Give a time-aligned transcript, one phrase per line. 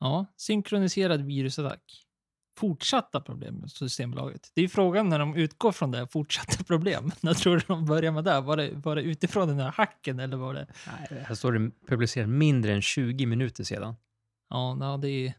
[0.00, 2.06] Ja, synkroniserad virusattack.
[2.58, 4.50] Fortsatta problem med Systembolaget.
[4.54, 7.10] Det är ju frågan när de utgår från det, fortsatta problem.
[7.20, 8.40] När tror du de börjar med det?
[8.40, 10.66] Var det, var det utifrån den här hacken eller var det?
[10.86, 13.94] Nej, här står det publicerat mindre än 20 minuter sedan.
[14.48, 15.34] Ja, nej, det är...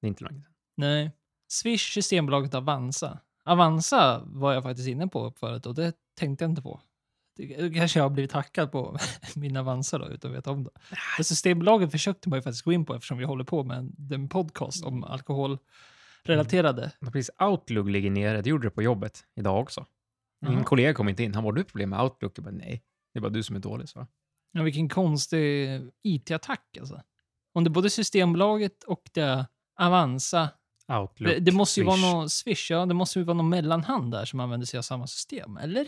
[0.00, 0.46] Det är inte långt.
[0.76, 1.10] Nej.
[1.48, 3.18] Swish, Systembolaget, Avanza.
[3.44, 6.80] Avanza var jag faktiskt inne på förut och det tänkte jag inte på.
[7.36, 8.98] Det kanske jag har blivit hackad på
[9.36, 10.70] min Avanza då, utan att veta om det.
[11.18, 13.92] Men Systembolaget försökte man ju faktiskt gå in på eftersom vi håller på med en,
[14.12, 16.92] en podcast om alkoholrelaterade.
[17.00, 18.42] Ja, Precis, Outlook ligger nere.
[18.42, 19.86] Det gjorde det på jobbet idag också.
[20.40, 20.64] Min Jaha.
[20.64, 21.34] kollega kom inte in.
[21.34, 22.38] Han bara, du problem med Outlook?
[22.38, 22.82] Jag bara, nej.
[23.12, 24.06] Det är bara du som är dålig, så.
[24.52, 25.68] Ja, vilken konstig
[26.02, 27.02] IT-attack alltså.
[27.54, 29.46] Om det är både Systembolaget och det
[29.80, 30.48] Avanza.
[30.92, 32.02] Outlook, Det, det måste ju Swish.
[32.02, 34.82] vara någon Swish, ja, det måste ju vara någon mellanhand där som använder sig av
[34.82, 35.86] samma system, eller?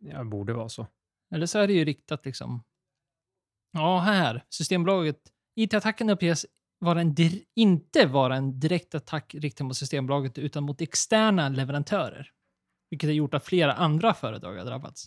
[0.00, 0.86] Ja, det borde vara så.
[1.34, 2.62] Eller så är det ju riktat liksom.
[3.72, 4.44] Ja, här.
[4.48, 5.20] Systembolaget.
[5.56, 6.46] IT-attacken uppges
[6.78, 7.14] vara en
[7.54, 12.30] inte vara en direkt attack riktad mot Systembolaget utan mot externa leverantörer.
[12.90, 15.06] Vilket har gjort att flera andra företag har drabbats.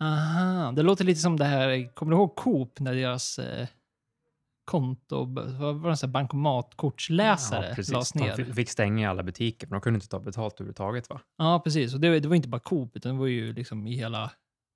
[0.00, 3.68] Aha, det låter lite som det här, kommer du ihåg Coop när deras eh,
[4.64, 5.24] konto,
[5.58, 7.92] vad var det, så här bankomatkortsläsare precis.
[7.92, 8.32] lades De ner?
[8.36, 11.20] fi- fick stänga alla butiker, för de kunde inte ta betalt överhuvudtaget, va?
[11.38, 11.94] Ja, precis.
[11.94, 14.30] Och det, det var inte bara Coop, utan det var ju liksom i hela,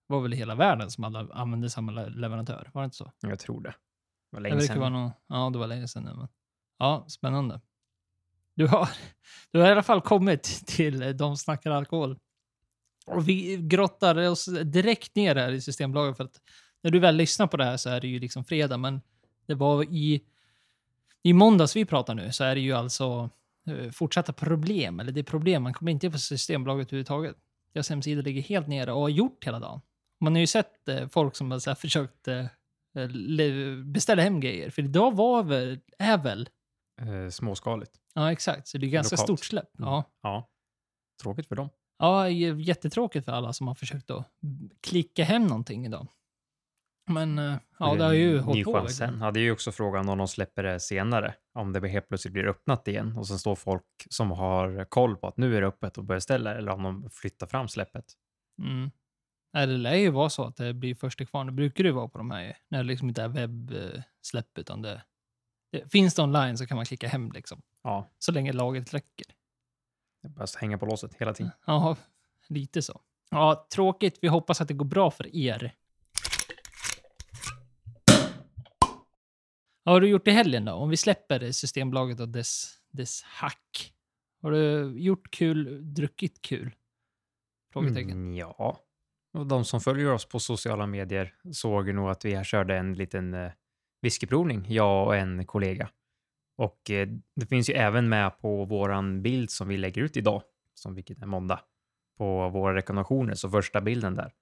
[0.06, 2.70] var väl i hela världen som alla använde samma le- leverantör.
[2.74, 3.12] Var det inte så?
[3.20, 3.68] Jag tror det.
[3.68, 3.74] Det
[4.36, 4.80] var Det länge verkar sedan.
[4.80, 6.14] vara någon, ja, det var länge sedan nu.
[6.16, 6.28] Men.
[6.78, 7.60] Ja, spännande.
[8.54, 8.88] Du har,
[9.52, 12.18] du har i alla fall kommit till De snackar alkohol.
[13.06, 16.40] Och vi grottar oss direkt ner här i Systembolaget för att
[16.82, 19.00] när du väl lyssnar på det här så är det ju liksom fredag, men
[19.48, 20.20] det var i,
[21.22, 23.30] i måndags vi pratar nu så är det ju alltså
[23.66, 25.62] eh, fortsatta problem, eller det är problem.
[25.62, 27.36] Man kommer inte in på Systembolaget överhuvudtaget.
[27.72, 29.80] Deras hemsida ligger helt nere och har gjort hela dagen.
[30.20, 32.38] Man har ju sett eh, folk som har så här, försökt eh,
[32.96, 33.08] eh,
[33.84, 34.70] beställa hem grejer.
[34.70, 36.48] För idag var väl, är väl,
[37.00, 37.92] Eh, småskaligt.
[38.14, 39.26] ja exakt, så det är ganska Lokalt.
[39.26, 39.78] stort släpp.
[39.78, 39.90] Mm.
[39.90, 40.04] Ja.
[40.22, 40.48] Ja.
[41.22, 41.68] Tråkigt för dem.
[41.98, 44.26] ja, jättetråkigt för alla som har försökt att
[44.80, 46.06] klicka hem någonting idag.
[47.08, 48.72] Men eh, ja, det har ju hållit på.
[48.72, 49.12] chans verkligen.
[49.12, 49.22] sen.
[49.22, 51.34] Hade ju också frågan om de släpper det senare.
[51.54, 55.26] Om det helt plötsligt blir öppnat igen och sen står folk som har koll på
[55.28, 58.04] att nu är det öppet och börjar ställa eller om de flyttar fram släppet.
[58.62, 58.90] Mm.
[59.52, 61.46] Nej, det lär ju vara så att det blir först till kvarn.
[61.46, 65.02] Det brukar det vara på de här, när det liksom inte är webbsläpp, utan det,
[65.72, 67.62] det finns det online så kan man klicka hem liksom.
[67.82, 69.26] Ja, Så länge laget räcker.
[70.22, 71.52] det är bara att hänga på låset hela tiden.
[71.66, 71.96] Ja,
[72.48, 73.00] lite så.
[73.30, 74.18] Ja, tråkigt.
[74.22, 75.72] Vi hoppas att det går bra för er.
[79.88, 80.72] Vad har du gjort i helgen då?
[80.72, 83.92] Om vi släpper Systembolaget och dess, dess hack.
[84.42, 86.74] Har du gjort kul, druckit kul?
[87.72, 88.10] Frågetecken.
[88.10, 88.80] Mm, ja.
[89.32, 92.76] Och de som följer oss på sociala medier såg ju nog att vi här körde
[92.76, 93.50] en liten eh,
[94.02, 95.90] whiskyprovning, jag och en kollega.
[96.56, 100.42] Och eh, det finns ju även med på våran bild som vi lägger ut idag,
[100.74, 101.60] som vilket är måndag,
[102.18, 104.32] på våra rekommendationer, så första bilden där.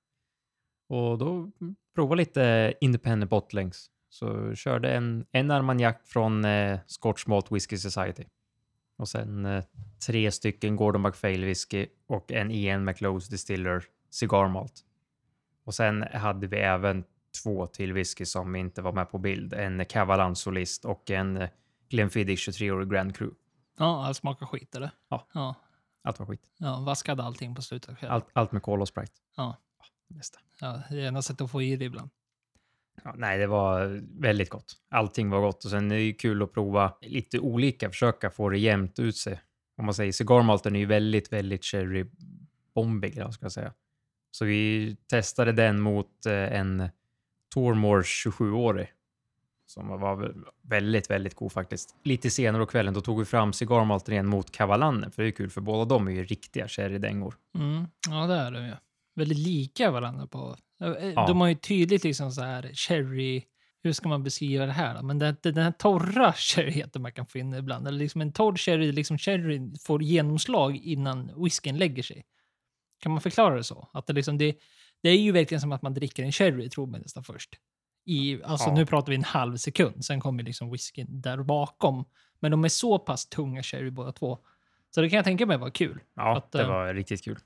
[0.88, 3.90] Och då mm, prova lite independent bottlings.
[4.18, 8.24] Så körde en, en Armagnac från eh, Scotch Malt Whisky Society.
[8.98, 9.64] Och sen eh,
[10.06, 14.84] tre stycken Gordon MacPhail whisky och en Ian McLows Distiller Cigar Malt.
[15.64, 17.04] Och sen hade vi även
[17.42, 19.52] två till whisky som inte var med på bild.
[19.52, 21.48] En Cavalan Solist och en eh,
[21.88, 23.30] Glenfiddich 23-årig Grand Cru.
[23.78, 24.90] Ja, allt smakar skit eller?
[25.08, 25.26] Ja.
[25.34, 25.54] Ja,
[26.02, 26.42] Allt var skit.
[26.58, 28.04] ja vaskade allting på slutet.
[28.04, 29.12] Allt, allt med Cola och Sprite.
[29.36, 29.56] Ja.
[30.08, 30.38] Det bästa.
[30.60, 32.10] Ja, det är enda sättet att få i det ibland.
[33.04, 34.74] Ja, nej, det var väldigt gott.
[34.90, 38.48] Allting var gott och sen är det ju kul att prova lite olika, försöka få
[38.48, 39.40] det jämnt ut sig.
[39.76, 43.72] Om man säger cigarmalten är ju väldigt, väldigt cherrybombig, ska jag säga.
[44.30, 46.88] Så vi testade den mot eh, en
[47.54, 48.92] Tormore 27-årig
[49.66, 51.96] som var väldigt, väldigt god faktiskt.
[52.04, 55.32] Lite senare på kvällen då tog vi fram cigarmalten igen mot kavalannen, för det är
[55.32, 57.34] kul för båda de är ju riktiga sherrydängor.
[57.54, 57.86] Mm.
[58.08, 58.72] Ja, det är de ju.
[59.14, 61.26] Väldigt lika varandra på eh, Ja.
[61.26, 63.44] De har ju tydligt liksom så här cherry...
[63.82, 65.02] Hur ska man beskriva det här då?
[65.02, 67.88] Men det, det, den här torra cherryheten man kan få in ibland.
[67.88, 72.24] Eller liksom en torr cherry, liksom cherry får genomslag innan whiskyn lägger sig.
[73.00, 73.88] Kan man förklara det så?
[73.92, 74.56] Att det, liksom, det,
[75.02, 77.54] det är ju verkligen som att man dricker en cherry, tror man nästan först.
[78.06, 78.74] I, alltså Ja.
[78.74, 82.04] nu pratar vi en halv sekund, sen kommer liksom whiskyn där bakom.
[82.40, 84.38] Men de är så pass tunga cherry båda två.
[84.94, 86.00] Så det kan jag tänka mig var kul.
[86.14, 87.38] Ja, Att, det eh, var riktigt kul.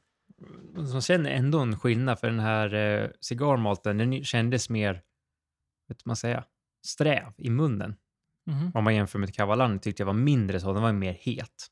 [0.75, 3.99] Man känner ändå en skillnad för den här eh, cigarmalten.
[3.99, 5.03] Den kändes mer,
[5.89, 6.45] vet man säga,
[6.87, 7.97] sträv i munnen.
[8.47, 8.73] Mhm.
[8.75, 10.73] Om man jämför med Cavalan tyckte jag var mindre så.
[10.73, 11.67] Den var mer het.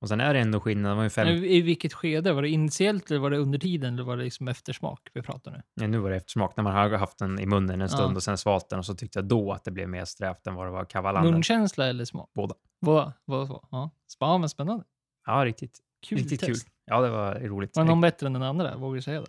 [0.00, 0.96] Och sen är det ändå skillnad.
[0.96, 2.32] Var ju fem, Men I vilket skede?
[2.32, 5.50] Var det initiellt eller var det under tiden eller var det liksom eftersmak vi pratar
[5.50, 5.62] nu?
[5.76, 8.16] nej, nu var det eftersmak, när man har haft den i munnen en stund Ja.
[8.16, 10.54] och sen svalt den och så tyckte jag då att det blev mer strävt än
[10.54, 11.32] vad det var kavalanden.
[11.32, 12.30] Munkänsla eller smak?
[12.34, 12.54] Båda.
[12.80, 13.12] Båda.
[13.26, 13.64] Båda två.
[13.70, 14.38] Ja.
[14.38, 14.84] Men spännande.
[15.26, 16.56] Ja, riktigt, Kul riktigt kul.
[16.86, 17.76] Ja, det var roligt.
[17.76, 18.76] Var någon bättre än den andra?
[18.76, 19.26] Vågar du säga det?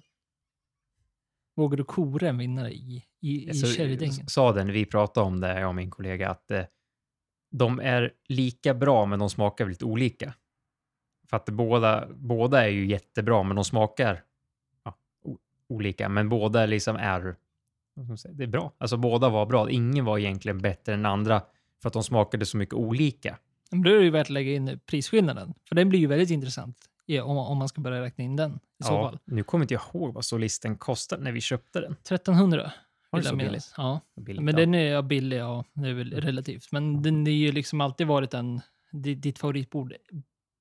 [1.55, 4.27] Vågar du kora en vinnare i, i, i Så- Sherrydängen?
[4.27, 6.63] sa det när vi pratade om det, jag och min kollega, att eh,
[7.51, 10.33] de är lika bra men de smakar lite olika.
[11.29, 14.23] För att båda, båda är ju jättebra men de smakar
[14.83, 14.95] ja,
[15.69, 16.09] olika.
[16.09, 17.35] Men båda liksom är,
[18.31, 18.73] det är bra.
[18.77, 19.69] Alltså båda var bra.
[19.69, 21.41] Ingen var egentligen bättre än andra
[21.81, 23.37] för att de smakade så mycket olika.
[23.71, 25.53] Men Då är det ju värt att lägga in prisskillnaden.
[25.67, 26.77] För den blir ju väldigt intressant
[27.07, 29.19] ja, om, om man ska börja räkna in den i så fall.
[29.25, 31.91] nu kommer inte jag ihåg vad solisten kostade när vi köpte den.
[31.91, 32.71] 1300
[33.09, 33.73] Var det så billigt?
[33.77, 33.99] Ja.
[34.15, 34.59] Billigt, Men ja.
[34.59, 35.63] den är ja, billig, ja.
[35.73, 36.71] Det är väl relativt.
[36.71, 38.61] Men den är ju liksom alltid varit en,
[38.91, 39.93] di- ditt favoritbord,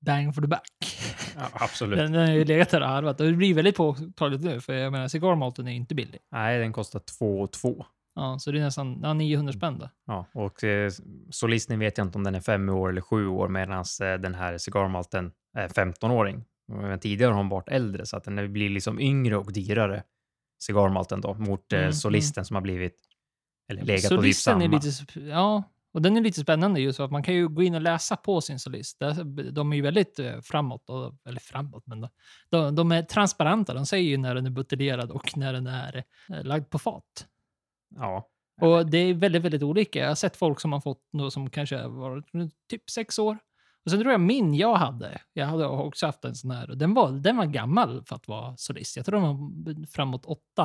[0.01, 0.97] bang for the buck.
[1.37, 1.99] ja, absolut.
[1.99, 3.21] Den, den har ju legat där och harvat.
[3.21, 6.21] Och det blir väldigt påtagligt nu, för jag menar, cigarrmalten är inte billig.
[6.33, 7.87] Nej, den kostar 2 2.
[8.17, 9.91] Ja, så det är nästan ja, 900 spänn då.
[10.07, 10.91] Ja, och eh,
[11.31, 14.35] solisten vet jag inte om den är fem år eller sju år medan eh, den
[14.35, 16.45] här cigarrmalten är 15-åring.
[16.69, 20.03] Men tidigare har hon varit äldre så att den blir liksom yngre och dyrare
[20.63, 22.97] cigarrmalten då mot eh, Mm, solisten som har blivit
[23.69, 24.65] eller legat på Solisten samma.
[24.65, 25.63] är lite, ja,
[25.93, 28.17] och den är lite spännande just för att man kan ju gå in och läsa
[28.17, 28.99] på sin solist.
[29.53, 32.09] De är ju väldigt eh, framåt, och, eller framåt, men de,
[32.51, 33.75] de, de är transparenta.
[33.75, 37.27] De säger ju när den är buteljerad och när den är eh, lagd på fat.
[37.95, 38.29] Ja,
[38.61, 39.99] Och det är väldigt, väldigt olika.
[39.99, 42.23] Jag har sett folk som har fått något som kanske var
[42.71, 43.39] typ sex år.
[43.85, 46.95] Och sen tror jag min jag hade, jag hade också haft en sån här, den
[46.95, 48.97] var, den var gammal för att vara solist.
[48.97, 50.63] Jag tror den var framåt åtta.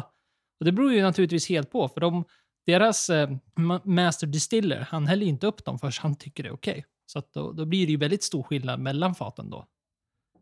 [0.59, 2.25] Och det beror ju naturligtvis helt på, för de,
[2.65, 6.53] deras eh, ma- master distiller, han häller inte upp dem förrän han tycker det är
[6.53, 6.85] okej.
[7.05, 9.65] Så att då, då blir det ju väldigt stor skillnad mellan faten då.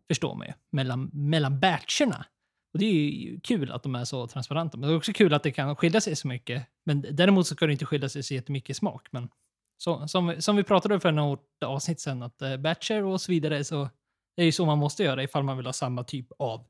[0.07, 0.53] Förstår man ju.
[0.71, 2.25] Mellan, mellan batcherna.
[2.73, 4.77] Och det är ju kul att de är så transparenta.
[4.77, 6.67] Men det är också kul att det kan skilja sig så mycket.
[6.85, 9.07] Men däremot så ska det inte skilja sig så jättemycket i smak.
[9.11, 9.29] Men
[9.77, 13.21] så, som, vi- som vi pratade om för något avsnitt sen, att eh, batcher och
[13.21, 13.89] så vidare, så
[14.35, 16.65] det är ju så man måste göra ifall man vill ha samma typ av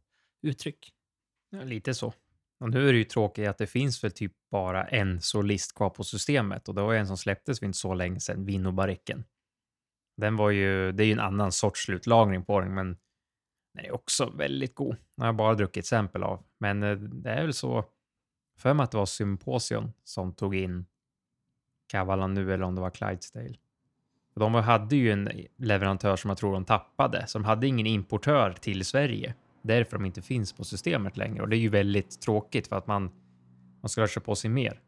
[0.47, 0.93] uttryck.
[1.49, 2.13] ja, lite så.
[2.59, 5.89] Och nu är det ju tråkigt att det finns väl typ bara en solist kvar
[5.89, 9.25] på systemet och det var ju en som släpptes för inte så länge sedan, Vinobaricken.
[10.17, 12.97] Den var ju, det är ju en annan sorts slutlagring på den, men
[13.79, 14.95] den är också väldigt god.
[14.95, 16.43] Den har jag bara druckit exempel av.
[16.57, 17.85] Men eh, det är väl så,
[18.57, 20.85] för mig att det var Symposion som tog in
[21.87, 23.55] Kavalan nu eller om det var Clydesdale.
[24.35, 28.85] De hade ju en leverantör som jag tror de tappade, som hade ingen importör till
[28.85, 29.35] Sverige.
[29.61, 31.41] Därför de inte finns på systemet längre.
[31.41, 33.11] Och det är ju väldigt tråkigt för att man,
[33.81, 34.81] man ska köpa på sig mer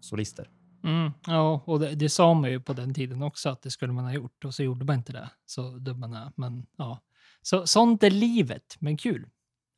[0.00, 0.50] solister.
[0.84, 3.92] Mm, ja, och det, det sa man ju på den tiden också att det skulle
[3.92, 5.30] man ha gjort och så gjorde man inte det.
[5.46, 6.32] Så dum man är.
[6.36, 7.00] Men ja,
[7.42, 8.76] så, sånt är livet.
[8.78, 9.28] Men kul.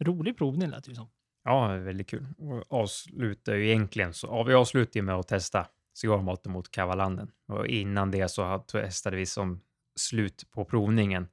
[0.05, 1.09] Rolig provning lät det ju som.
[1.45, 2.27] Ja, väldigt kul.
[2.39, 7.31] Och avslutar ju egentligen så, ja, vi avslutar ju med att testa cigarrmalten mot Kavalanden.
[7.47, 9.61] Och innan det så testade vi som
[9.97, 11.29] slut på provningen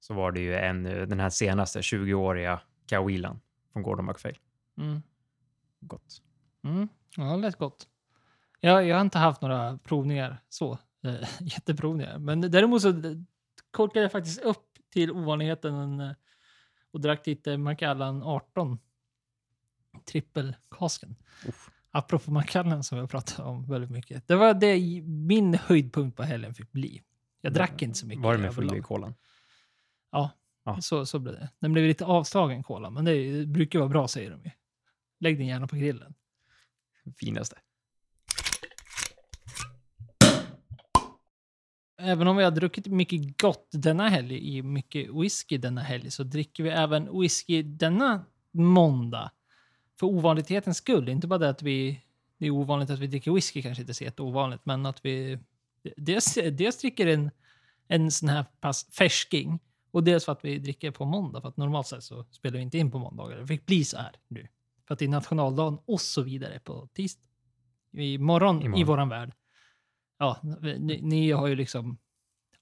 [0.00, 3.40] så var det ju en, den här senaste 20-åriga Kawilan
[3.72, 4.38] från Gordon MacPhail.
[4.78, 5.02] Mm.
[5.80, 6.22] Gott.
[6.64, 6.88] Mm.
[7.16, 7.88] Ja, det lät gott.
[8.60, 10.78] Jag, jag har inte haft några provningar så.
[11.04, 12.18] Eh, jätteprovningar.
[12.18, 13.16] Men däremot så eh,
[13.70, 16.12] korkade jag faktiskt upp till ovanligheten en, eh,
[16.90, 18.78] och drack lite Macallan 18
[20.04, 21.16] trippelkasken.
[21.48, 21.70] Uff.
[21.90, 24.28] Apropå Macallan som jag pratade om väldigt mycket.
[24.28, 27.02] Det var det min höjdpunkt på helgen fick bli.
[27.40, 29.14] Jag drack inte så mycket Var det med full i kolan?
[30.12, 30.30] Ja,
[30.64, 30.80] Ja.
[30.80, 31.48] Så, så blev det.
[31.58, 34.50] Den blev lite avslagen kola, men det brukar vara bra säger de ju.
[35.20, 36.14] Lägg den gärna på grillen.
[37.16, 37.56] Finaste.
[41.96, 46.22] Även om vi har druckit mycket gott denna helg i mycket whisky denna helg så
[46.24, 49.30] dricker vi även whisky denna måndag.
[50.00, 51.08] För ovanlighetens skull.
[51.08, 52.00] Inte bara det att vi...
[52.38, 55.38] Det är ovanligt att vi dricker whisky kanske inte så jätteovanligt, men att vi
[55.96, 57.30] dels, dels dricker en,
[57.88, 59.60] en sån här pass färsking
[59.90, 61.40] och dels för att vi dricker på måndag.
[61.40, 63.36] För att normalt sett så spelar vi inte in på måndagar.
[63.38, 64.48] Det fick bli så här nu.
[64.86, 67.28] För att det är nationaldagen och så vidare på tisdag.
[67.92, 68.80] Imorgon, Imorgon.
[68.80, 69.32] i våran värld.
[70.18, 70.38] Ja,
[70.78, 71.98] ni, ni har ju liksom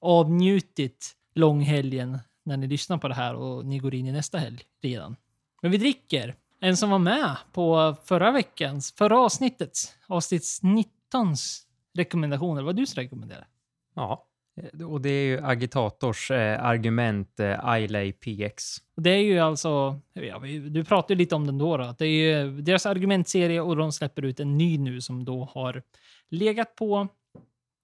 [0.00, 4.60] avnjutit långhelgen när ni lyssnar på det här och ni går in i nästa helg
[4.82, 5.16] redan.
[5.62, 11.62] Men vi dricker en som var med på förra veckans, förra avsnittets, avsnitt 19s
[11.94, 12.62] rekommendationer.
[12.62, 13.46] Vad du som rekommenderade?
[13.94, 18.76] Ja, eh, och det är ju Agitators eh, argument eh, iLay PX.
[18.96, 20.38] Det är ju alltså, ja,
[20.70, 21.84] du pratade lite om den då, då.
[21.84, 25.44] att Det är ju deras argumentserie och de släpper ut en ny nu som då
[25.44, 25.82] har
[26.28, 27.08] legat på,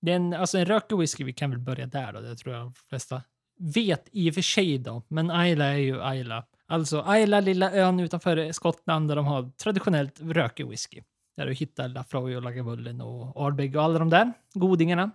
[0.00, 2.54] det är en, alltså en rökig whisky, vi kan väl börja där då, det tror
[2.54, 3.22] jag de flesta
[3.58, 6.46] vet i och för sig då, men Isla är ju Isla.
[6.66, 11.02] Alltså Isla, lilla ön utanför Skottland där de har traditionellt rökig whisky.
[11.36, 15.10] Där du hittar Lafroy och Lagavulin och Ardbeg och alla de där godingarna.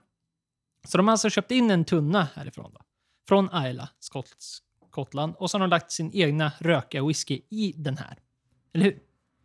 [0.88, 2.82] Så de har alltså köpt in en tunna härifrån då.
[3.28, 5.36] Från Isla, Skottland.
[5.38, 8.18] Och så har de lagt sin egna rökiga whisky i den här.
[8.74, 9.00] Eller hur?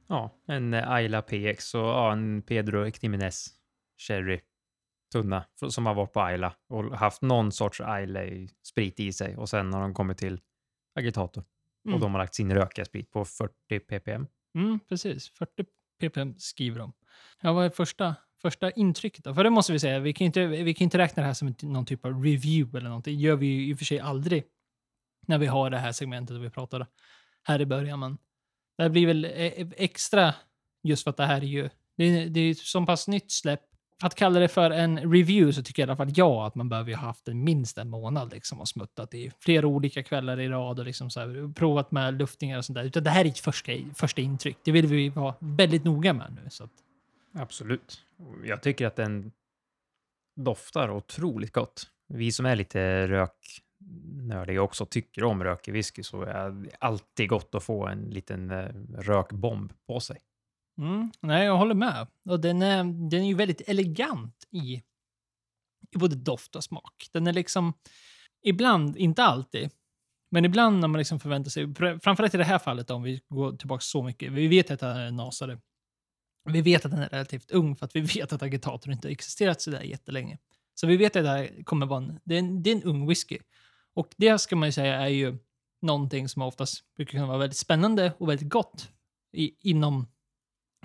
[0.07, 3.49] Ja, en eh, Isla PX och ja, en Pedro Ximenez
[3.99, 4.41] Cherry
[5.13, 9.37] tunna som har varit på Ayla och haft någon sorts Ayla i- sprit i sig
[9.37, 10.41] och sen har de kommit till
[10.99, 11.45] agitator
[11.85, 11.95] Mm.
[11.95, 14.27] och de har lagt sin rökiga sprit på 40 ppm.
[14.55, 15.29] Mm, precis.
[15.31, 15.65] 40
[16.01, 16.93] ppm skriver de.
[17.41, 19.35] Ja, vad är första, första intrycket då?
[19.35, 21.55] För det måste vi säga, vi kan inte, vi kan inte räkna det här som
[21.63, 23.17] någon typ av review eller någonting.
[23.17, 24.45] Det gör vi ju i och för sig aldrig
[25.27, 26.87] när vi har det här segmentet och vi pratade
[27.43, 28.01] här i början.
[28.01, 28.19] Men
[28.77, 29.31] det här blir väl eh,
[29.77, 30.35] extra
[30.83, 33.63] just för att det här är ju, det är, det är så pass nytt släpp.
[34.01, 36.69] För att kalla det för en review så tycker i alla fall jag att man
[36.69, 40.49] behöver ha haft en minst en månad liksom och smuttat i flera olika kvällar i
[40.49, 42.85] rad och liksom så här, provat med luftningar och sånt där.
[42.85, 44.57] Utan det här är ett första, första intryck.
[44.65, 46.51] Det vill vi vara väldigt noga med nu.
[46.51, 46.71] Så att,
[47.33, 48.01] Absolut.
[48.45, 49.33] Jag tycker att den
[50.37, 51.91] doftar otroligt gott.
[52.09, 57.55] Vi som är lite röknördiga också tycker om rökig whisky så är det alltid gott
[57.55, 60.19] att få en liten eh, rökbomb på sig
[60.79, 62.07] mm, nej, jag håller med.
[62.25, 64.83] Och den är, den är ju väldigt elegant i,
[65.91, 67.09] i både doft och smak.
[67.13, 67.73] Den är liksom,
[68.43, 69.71] ibland, inte alltid,
[70.31, 73.53] men ibland när man liksom förväntar sig, framförallt i det här fallet om vi går
[73.53, 75.61] tillbaka så mycket, vi vet att den är nasare.
[76.45, 79.13] Vi vet att den är relativt ung för att vi vet att agitator inte har
[79.13, 80.39] existerat så där jättelänge.
[80.75, 82.83] Så vi vet att det här kommer vara en, det är en, det är en
[82.83, 83.39] ung whisky.
[83.95, 85.39] Och det ska man ju säga är ju
[85.83, 88.89] någonting som oftast brukar kunna vara väldigt spännande och väldigt gott
[89.33, 90.07] i, inom,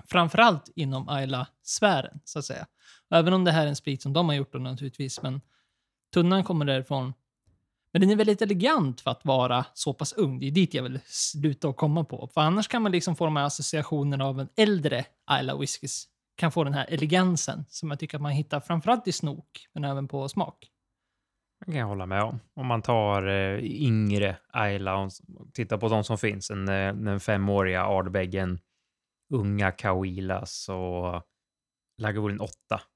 [0.08, 2.66] framförallt inom Ayla-sfären så att säga.
[3.10, 5.40] Och även om det här är en sprit som de har gjort då naturligtvis, men
[6.14, 7.12] tunnan kommer därifrån.
[7.92, 10.40] Men den är väldigt elegant för att vara så pass ung.
[10.40, 12.28] Det är dit jag vill sluta och komma på.
[12.34, 15.04] För annars kan man liksom få de här associationerna av en äldre
[15.40, 16.08] Isla whiskys.
[16.36, 19.84] Kan få den här elegansen som jag tycker att man hittar framförallt i snok, men
[19.84, 20.70] även på smak.
[21.66, 22.40] Det kan jag hålla med om.
[22.54, 25.10] Om man tar eh, yngre Ayla och
[25.52, 28.58] tittar på de som finns, en, eh, den femåriga Ardbeggen,
[29.30, 31.22] unga Kawilas och
[31.98, 32.54] Lagavulin 8.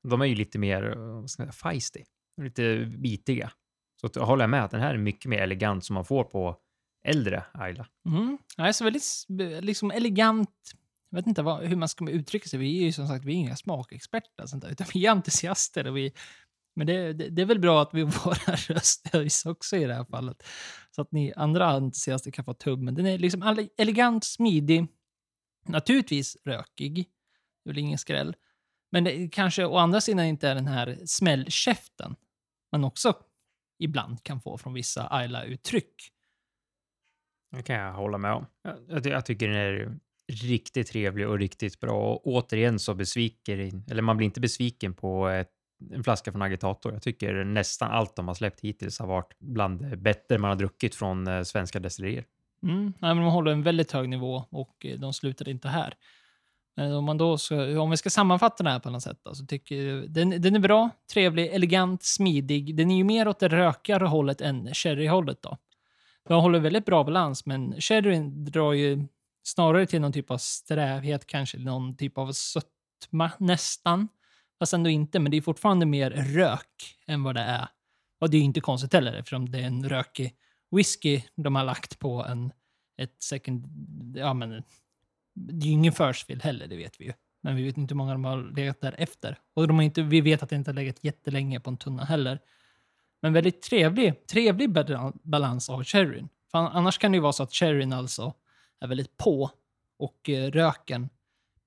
[0.08, 2.04] De är ju lite mer eh, vad ska jag säga, feisty,
[2.42, 3.50] lite bitiga.
[4.00, 6.24] Så att jag håller med att den här är mycket mer elegant som man får
[6.24, 6.56] på
[7.04, 7.86] äldre Ayla.
[8.08, 8.38] Mm.
[8.56, 9.04] Ja, är så väldigt
[9.60, 10.50] liksom elegant.
[11.10, 12.58] Jag vet inte vad, hur man ska uttrycka sig.
[12.58, 15.86] Vi är ju som sagt vi är inga smakexperter, sånt där, utan vi är entusiaster.
[15.86, 16.12] Och vi,
[16.76, 19.94] men det, det, det är väl bra att vi våra röster höjs också i det
[19.94, 20.42] här fallet.
[20.90, 22.94] Så att ni andra entusiaster kan få tummen.
[22.94, 24.86] Den är liksom elegant, smidig,
[25.66, 26.96] naturligtvis rökig.
[27.64, 28.36] Det är väl ingen skräll.
[28.90, 32.16] Men det kanske å andra sidan inte är den här smällkäften
[32.72, 33.14] man också
[33.78, 35.94] ibland kan få från vissa Ayla-uttryck.
[37.50, 38.46] Det kan jag hålla med om.
[38.88, 39.98] Jag, jag, tycker den är
[40.32, 42.12] riktigt trevlig och riktigt bra.
[42.12, 43.58] Och återigen så besviker,
[43.90, 45.50] eller man blir inte besviken på ett,
[45.92, 46.92] en flaska från Agitator.
[46.92, 50.56] Jag tycker nästan allt de har släppt hittills har varit bland det bättre man har
[50.56, 52.24] druckit från eh, svenska destillerier.
[52.62, 52.92] Mm.
[52.98, 55.94] Nej, men de håller en väldigt hög nivå och eh, de slutar inte här.
[56.76, 59.34] Men om, man då ska, om vi ska sammanfatta det här på något sätt då,
[59.34, 62.76] så tycker jag den, den är bra, trevlig, elegant, smidig.
[62.76, 65.56] Den är ju mer åt det rökigare hållet än sherryhållet då.
[66.28, 69.06] Den håller väldigt bra balans, men sherryn drar ju
[69.42, 74.08] snarare till någon typ av strävhet, kanske någon typ av sötma nästan.
[74.58, 77.68] Fast ändå inte, men det är fortfarande mer rök än vad det är.
[78.20, 80.34] Och det är ju inte konstigt heller eftersom det är en rökig
[80.70, 82.52] whisky de har lagt på en,
[82.96, 83.66] ett second...
[84.16, 84.62] Ja, men
[85.34, 87.12] det är ju ingen first heller, det vet vi ju.
[87.40, 89.38] Men vi vet inte hur många de har legat där efter.
[89.54, 92.04] Och de har inte, vi vet att det inte har legat jättelänge på en tunna
[92.04, 92.40] heller.
[93.20, 94.70] Men väldigt trevlig, trevlig
[95.22, 96.28] balans av sherryn.
[96.50, 98.34] För annars kan det ju vara så att sherryn alltså
[98.80, 99.50] är väldigt på
[99.98, 101.08] och eh, röken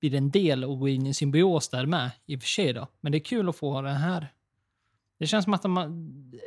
[0.00, 2.88] blir en del och går in i symbios där med i och för sig då.
[3.00, 4.32] Men det är kul att få den här.
[5.22, 5.74] Det känns som att de,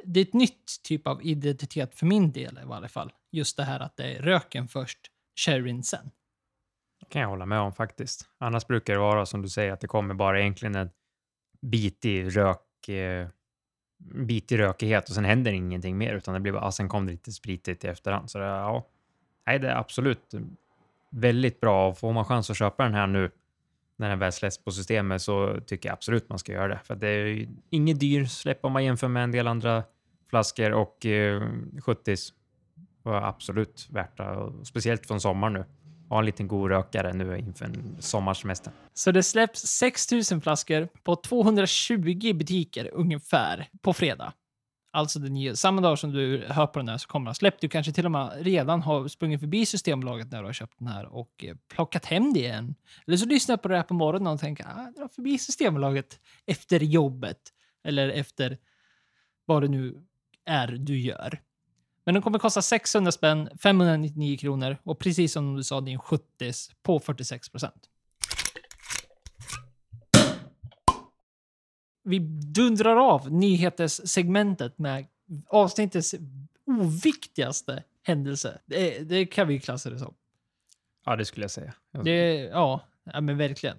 [0.04, 3.14] det är ett nytt typ av identitet för min del i varje fall.
[3.32, 5.00] Just det här att det är röken först,
[5.46, 6.12] sherryn sen.
[7.00, 8.26] Det kan jag hålla med om faktiskt.
[8.38, 10.90] Annars brukar det vara som du säger att det kommer bara egentligen en
[11.62, 13.28] bitig rök, eh,
[13.98, 17.12] bitig rökighet och sen händer ingenting mer utan det blir bara, ah, sen kom det
[17.12, 18.32] lite spritigt i efterhand.
[18.32, 18.88] Så det, ja,
[19.48, 20.34] nej, det är absolut
[21.10, 21.94] väldigt bra.
[21.94, 23.32] Får man chans att köpa den här nu
[23.98, 26.80] när den väl släpps på systemet så tycker jag absolut man ska göra det.
[26.84, 29.84] För det är ju inget dyr släpp om man jämför med en del andra
[30.30, 31.42] flaskor och eh,
[31.78, 32.32] 70s
[33.04, 34.52] var absolut värt det.
[34.64, 35.66] Speciellt från sommar nu.
[36.10, 38.74] Ha en liten god rökare nu inför sommarsemestern.
[38.94, 44.34] Så det släpps 6000 flaskor på 220 butiker ungefär på fredag.
[44.96, 47.62] Alltså den samma dag som du hör på den här så kommer den släppt.
[47.62, 50.88] Du kanske till och med redan har sprungit förbi Systembolaget när du har köpt den
[50.88, 52.76] här och eh, plockat hem det igen.
[53.08, 56.20] Eller så lyssnar du på det här på morgonen och tänker ah, dra förbi Systembolaget
[56.46, 57.38] efter jobbet.
[57.84, 58.58] Eller efter
[59.46, 60.04] vad det nu
[60.46, 61.42] är du gör.
[62.06, 66.52] Men den kommer kosta 600 spänn, 599 kronor och precis som du sa, din 70
[66.84, 67.90] på 46 procent.
[72.06, 72.20] Vi
[72.56, 75.06] dundrar av nyhetssegmentet med
[75.48, 76.16] avsnittets
[76.66, 78.60] oviktigaste händelse.
[78.66, 80.14] Det, det kan vi klassa det som.
[81.06, 81.74] Ja, det skulle jag säga.
[82.04, 83.78] Det, ja, ja, men verkligen.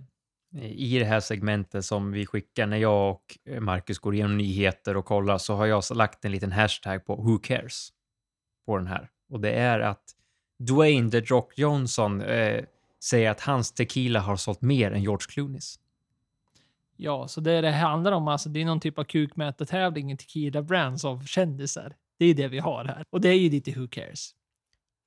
[0.62, 5.04] I det här segmentet som vi skickar när jag och Marcus går igenom nyheter och
[5.04, 7.92] kollar så har jag lagt en liten hashtag på Who cares?
[8.66, 9.11] på den här.
[9.30, 10.02] Och det är att
[10.59, 12.64] Dwayne The Rock Johnson eh,
[13.04, 15.78] säger att hans tequila har sålt mer än George Clooneys.
[16.96, 20.62] Ja, så det det handlar om, alltså, det är någon typ av kukmätartävling i tequila
[20.62, 21.96] brands av kändisar.
[22.18, 23.04] Det är det vi har här.
[23.10, 24.30] Och det är ju lite who cares.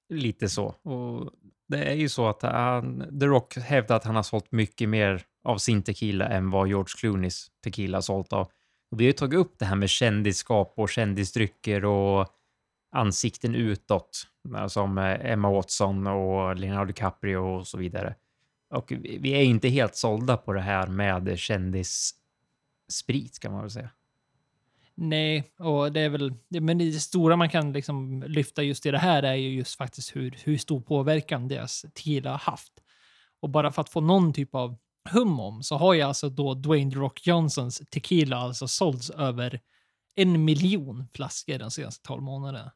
[0.10, 0.66] Lite så.
[0.66, 1.32] Och
[1.68, 5.24] det är ju så att han, The Rock hävdar att han har sålt mycket mer
[5.44, 8.52] av sin tequila än vad George Clooneys tequila har sålt av.
[8.92, 12.28] Och vi har ju tagit upp det här med kändisskap och kändisdrycker och
[12.92, 14.28] ansikten utåt
[14.68, 18.16] som Emma Watson och Leonardo DiCaprio och så vidare.
[18.70, 23.90] Och vi är inte helt sålda på det här med kändissprit kan man väl säga.
[25.02, 28.98] Nej, och det är väl, men det stora man kan liksom lyfta just i det
[28.98, 32.74] här är ju just faktiskt hur, hur stor påverkan deras tequila har haft.
[33.40, 34.78] Och bara för att få någon typ av
[35.12, 39.60] hum om så har ju alltså då Dwayne The Rock Johnsons tequila alltså sålts över
[40.16, 42.72] en miljon flaskor de senaste 12 månaderna.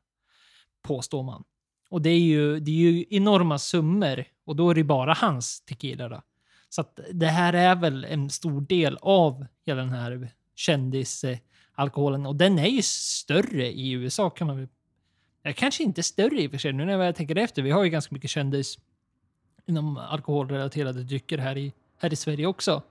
[0.82, 1.44] Påstår man.
[1.90, 5.62] Och det är ju, det är ju enorma summor och då är det bara hans
[5.62, 6.10] tequila.
[6.10, 6.22] Då.
[6.70, 12.36] Så att det här är väl en stor del av hela den här kändisalkoholen och
[12.36, 14.68] den är ju större i USA kan man väl
[15.56, 17.62] Kanske inte större i och för sig, nu när jag tänker efter.
[17.62, 18.80] Vi har ju ganska mycket kändis
[19.66, 22.84] inom alkoholrelaterade drycker här i, här i Sverige också.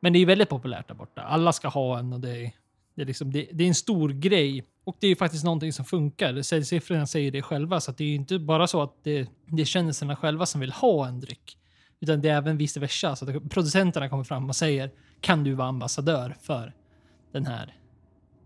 [0.00, 1.22] Men det är ju väldigt populärt där borta.
[1.22, 2.52] Alla ska ha en och det är,
[2.94, 4.64] det är, liksom, det, det är en stor grej.
[4.84, 6.42] Och det är ju faktiskt någonting som funkar.
[6.42, 9.66] Säljsiffrorna säger det själva, så det är ju inte bara så att det, det är
[9.66, 11.56] kändisarna själva som vill ha en dryck.
[12.00, 13.16] Utan det är även vice versa.
[13.16, 16.74] Så att producenterna kommer fram och säger kan du vara ambassadör för
[17.32, 17.74] den här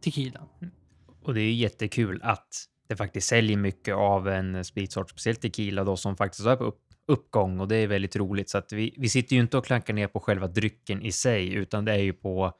[0.00, 0.48] tequilan?
[0.60, 0.74] Mm.
[1.22, 2.48] Och det är ju jättekul att
[2.88, 6.80] det faktiskt säljer mycket av en spritsort, speciellt tequila då som faktiskt är på upp,
[7.06, 8.50] uppgång och det är väldigt roligt.
[8.50, 11.52] Så att vi, vi sitter ju inte och klankar ner på själva drycken i sig,
[11.52, 12.52] utan det är ju på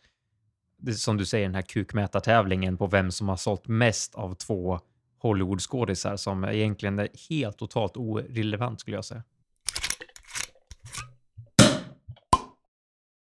[0.93, 4.81] som du säger, den här kukmätartävlingen på vem som har sålt mest av två
[5.19, 9.23] Hollywoodskådisar som egentligen är helt totalt orelevant skulle jag säga.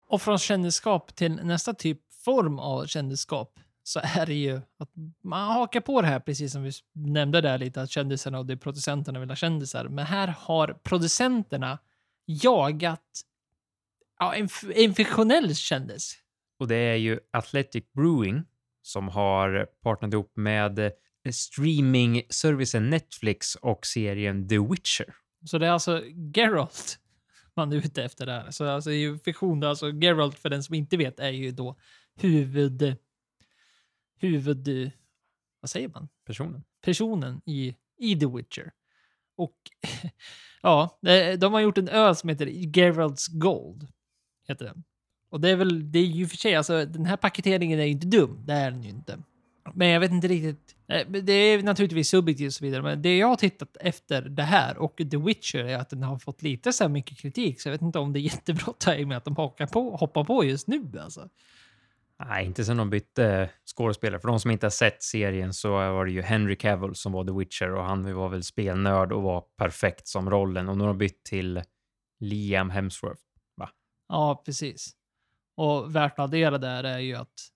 [0.07, 4.89] Och från kändisskap till nästa typ form av kändisskap så är det ju att
[5.23, 8.57] man hakar på det här, precis som vi nämnde där lite, att kändisarna och det
[8.57, 9.87] producenterna vill ha kändisar.
[9.87, 11.79] Men här har producenterna
[12.25, 13.21] jagat
[14.19, 16.17] ja, en, en fiktionell kändis.
[16.57, 18.43] Och det är ju Athletic Brewing
[18.81, 20.91] som har partnerat ihop med eh,
[21.31, 25.15] streaming-servicen Netflix och serien The Witcher.
[25.45, 26.03] Så det är alltså
[26.35, 26.99] Geralt
[27.57, 28.51] man är ute efter där.
[28.51, 31.75] Så alltså i fiktion, alltså Geralt för den som inte vet är ju då
[32.15, 32.95] huvud...
[34.19, 34.91] Huvud...
[35.59, 36.09] Vad säger man?
[36.25, 36.63] Personen.
[36.81, 38.71] Personen i, i The Witcher.
[39.35, 39.55] Och
[40.61, 40.99] ja,
[41.37, 43.87] de har gjort en öl som heter Geralts Gold.
[44.47, 44.83] Heter den.
[45.29, 47.91] Och det är väl, det är ju för sig, alltså den här paketeringen är ju
[47.91, 48.43] inte dum.
[48.45, 49.17] Det är den ju inte.
[49.73, 50.75] Men jag vet inte riktigt.
[50.87, 54.43] Eh, det är naturligtvis subjektivt och så vidare, men det jag har tittat efter det
[54.43, 57.69] här och The Witcher är att den har fått lite så här mycket kritik, så
[57.69, 60.67] jag vet inte om det är jättebra tajming att de hakar på, hoppar på just
[60.67, 61.29] nu alltså.
[62.19, 64.19] Nej, inte sen de bytte skådespelare.
[64.19, 67.25] För de som inte har sett serien så var det ju Henry Cavill som var
[67.25, 70.69] The Witcher och han var väl spelnörd och var perfekt som rollen.
[70.69, 71.61] Och nu har de bytt till
[72.19, 73.21] Liam Hemsworth,
[73.57, 73.69] va?
[74.09, 74.93] Ja, precis.
[75.57, 77.51] Och värt att addera där är ju att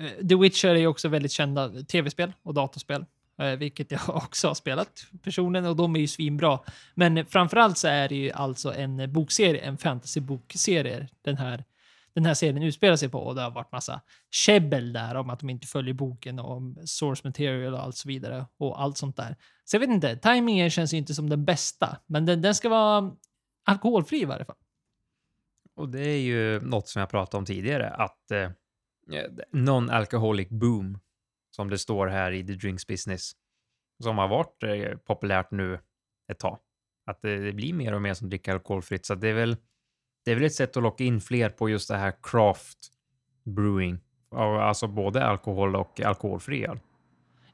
[0.00, 3.04] eh, The Witcher är ju också väldigt kända tv-spel och datorspel.
[3.38, 6.58] Eh, vilket jag också har spelat personligen och de är ju svinbra.
[6.94, 11.64] Men framförallt så är det ju alltså en bokserie, en fantasybokserie den här,
[12.14, 13.18] den här serien utspelar sig på.
[13.18, 16.78] Och det har varit massa käbbel där om att de inte följer boken och om
[16.84, 18.46] source material och allt så vidare.
[18.58, 19.36] Och allt sånt där.
[19.64, 21.96] Så jag vet inte, tajmingen känns ju inte som den bästa.
[22.06, 23.12] Men den, den ska vara
[23.64, 24.56] alkoholfri i varje fall.
[25.76, 28.50] Och det är ju något som jag pratade om tidigare, att eh,
[29.52, 30.98] non-alcoholic boom,
[31.50, 33.32] som det står här i The Drinks Business,
[34.02, 35.78] som har varit eh, populärt nu
[36.32, 36.58] ett tag.
[37.06, 39.56] Att det, det, blir mer och mer som dricker alkoholfritt, så det är väl
[40.24, 42.78] det är väl ett sätt att locka in fler på just det här craft
[43.44, 43.98] brewing,
[44.30, 46.78] alltså både alkohol och alkoholfri öl.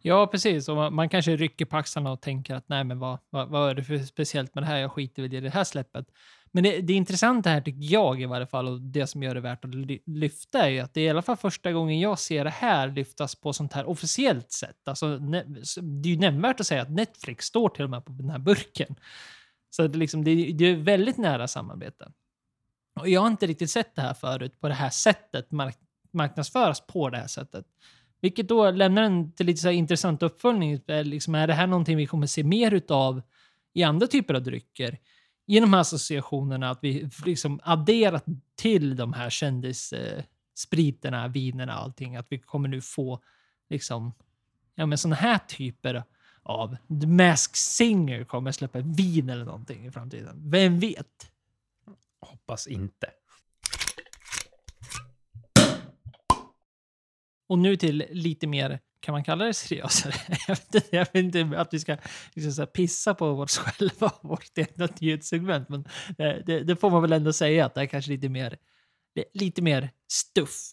[0.02, 0.68] Ja, precis.
[0.68, 3.70] Och man, man kanske rycker på axlarna och tänker att nej, men vad, vad, vad
[3.70, 4.78] är det för speciellt med det här?
[4.78, 6.06] Jag skiter väl i det här släppet.
[6.54, 9.40] Men det, det intressanta här tycker jag i varje fall och det som gör det
[9.40, 12.18] värt att ly- lyfta är ju att det är i alla fall första gången jag
[12.18, 14.88] ser det här lyftas på sånt här officiellt sätt.
[14.88, 18.30] Alltså, det är ju nämnvärt att säga att Netflix står till och med på den
[18.30, 18.96] här burken.
[19.70, 22.12] Så det, liksom, det, det är väldigt nära samarbete.
[23.00, 25.76] Och jag har inte riktigt sett det här förut på det här sättet mark
[26.12, 27.66] marknadsföras på det här sättet.
[28.20, 30.80] Vilket då lämnar en till lite så här intressant uppföljning.
[30.86, 33.22] Liksom, är det här någonting vi kommer se mer utav
[33.74, 34.98] i andra typer av drycker?
[35.46, 38.24] I de här associationerna, att vi liksom adderat
[38.54, 43.22] till de här kändisspriterna, vinerna, allting, att vi kommer nu få
[43.68, 44.12] liksom,
[44.74, 46.04] ja men sådana här typer
[46.42, 50.50] av The Mask Singer kommer släppa vin eller någonting i framtiden.
[50.50, 51.30] Vem vet?
[52.20, 53.10] Hoppas inte.
[57.46, 60.14] Och nu till lite mer, kan man kalla det seriösare?
[60.48, 61.96] Jag vet inte, jag vet inte att vi ska
[62.34, 65.84] liksom pissa på oss själva och vårt egna nyhetssegment, men
[66.18, 68.58] det, det, det får man väl ändå säga att det är kanske lite mer,
[69.34, 70.72] lite mer stuff.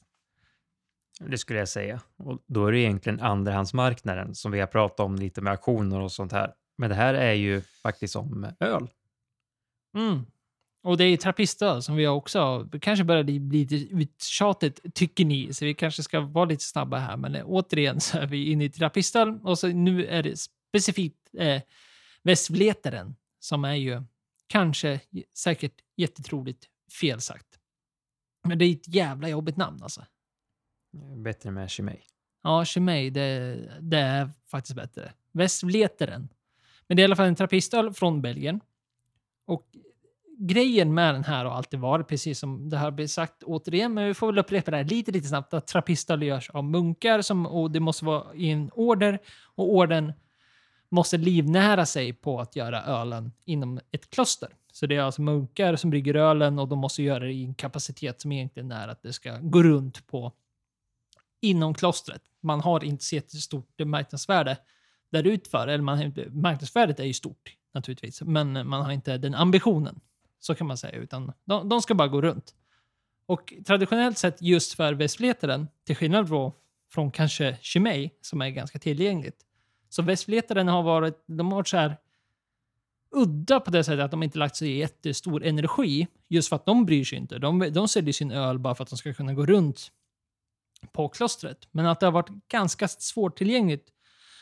[1.20, 2.02] Det skulle jag säga.
[2.18, 6.12] Och då är det egentligen andrahandsmarknaden som vi har pratat om lite med auktioner och
[6.12, 6.54] sånt här.
[6.78, 8.90] Men det här är ju faktiskt om öl.
[9.98, 10.26] Mm.
[10.82, 15.54] Och det är trappistöl som vi också kanske börjar bli, bli lite uttjatigt, tycker ni.
[15.54, 17.18] Så vi kanske ska vara lite snabba här.
[17.18, 21.30] Men eh, återigen så är vi inne i trappistöl och så nu är det specifikt
[21.38, 21.62] eh,
[22.24, 24.04] Västvletaren som är ju
[24.48, 25.00] kanske
[25.34, 26.68] säkert jättetroligt
[27.02, 27.60] fel sagt.
[28.44, 30.06] Men det är ett jävla jobbigt namn alltså.
[31.16, 31.98] Bättre med Chimay.
[32.44, 35.14] Ja, Chimay, det, det är faktiskt bättre.
[35.32, 36.30] Västvletaren.
[36.88, 38.60] Men det är i alla fall en trappistöl från Belgien.
[39.46, 39.68] Och
[40.40, 44.08] grejen med den här har alltid varit, precis som det har blivit sagt återigen, men
[44.08, 47.46] vi får väl upprepa det här lite, lite snabbt, att trappistöl görs av munkar som,
[47.46, 49.20] och det måste vara i en order
[49.56, 50.14] och orden
[50.90, 54.50] måste livnära sig på att göra ölen inom ett kloster.
[54.72, 57.56] Så det är alltså munkar som brygger ölen och de måste göra det i en
[57.56, 60.34] kapacitet som egentligen är att det ska gå runt på
[61.42, 62.22] inom klostret.
[62.42, 64.58] Man har inte så jättestort marknadsvärde
[65.12, 70.00] där utför, eller man, marknadsvärdet är ju stort naturligtvis, men man har inte den ambitionen.
[70.40, 72.56] Så kan man säga, utan de, de ska bara gå runt.
[73.26, 76.52] Och traditionellt sett just för västfletaren, till skillnad från,
[76.92, 79.46] från kanske Chimay, som är ganska tillgängligt,
[79.90, 81.98] så västfletaren har varit, de har varit så här
[83.12, 86.86] udda på det sättet att de inte lagt så jättestor energi, just för att de
[86.86, 87.40] bryr sig inte.
[87.40, 89.92] De, de säljer sin öl bara för att de ska kunna gå runt
[90.92, 91.68] på klostret.
[91.72, 93.90] Men att det har varit ganska svårtillgängligt.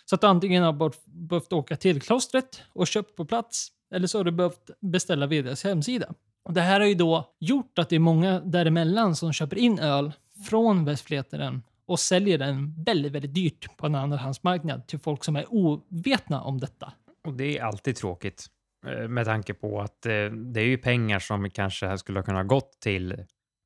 [0.05, 0.91] Så att du antingen har
[1.27, 5.41] behövt åka till klostret och köpt på plats, eller så har du behövt beställa via
[5.41, 6.13] deras hemsida.
[6.43, 9.80] Och det här har ju då gjort att det är många däremellan som köper in
[9.80, 10.13] öl
[10.50, 15.45] från Västfleteren och säljer den väldigt, väldigt dyrt på en andrahandsmarknad till folk som är
[15.50, 16.93] ovetna om detta.
[17.28, 18.45] Och det är alltid tråkigt
[18.88, 22.47] eh, med tanke på att eh, det är ju pengar som kanske skulle ha kunnat
[22.47, 23.26] gått till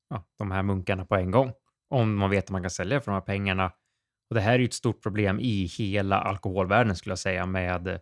[0.09, 1.51] ja, de här munkarna på en gång.
[1.89, 3.71] Om man vet att man kan sälja för de här pengarna.
[4.29, 7.99] Och det här är ju ett stort problem i hela alkoholvärlden skulle jag säga med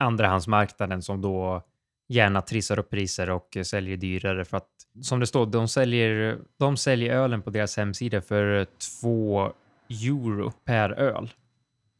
[0.00, 1.62] andrahandsmarknaden som då
[2.08, 4.68] gärna trissar upp priser och säljer dyrare för att
[5.02, 8.66] som det står, de säljer, de säljer ölen på deras hemsida för
[9.00, 9.52] 2
[9.88, 11.30] euro per öl.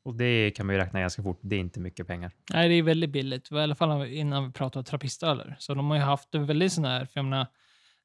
[0.03, 1.39] Och det kan man ju räkna ganska fort.
[1.41, 2.33] Det är inte mycket pengar.
[2.53, 3.53] Nej, det är väldigt billigt.
[3.53, 5.57] I alla fall innan vi pratar om trappistöler.
[5.59, 7.47] Så de har ju haft en väldigt sån här, för jag menar,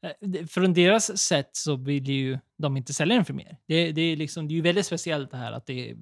[0.01, 3.57] eh, från deras sätt så vill ju de inte sälja den för mer.
[3.67, 5.95] Det, det, är, liksom, det är ju väldigt speciellt det här att det,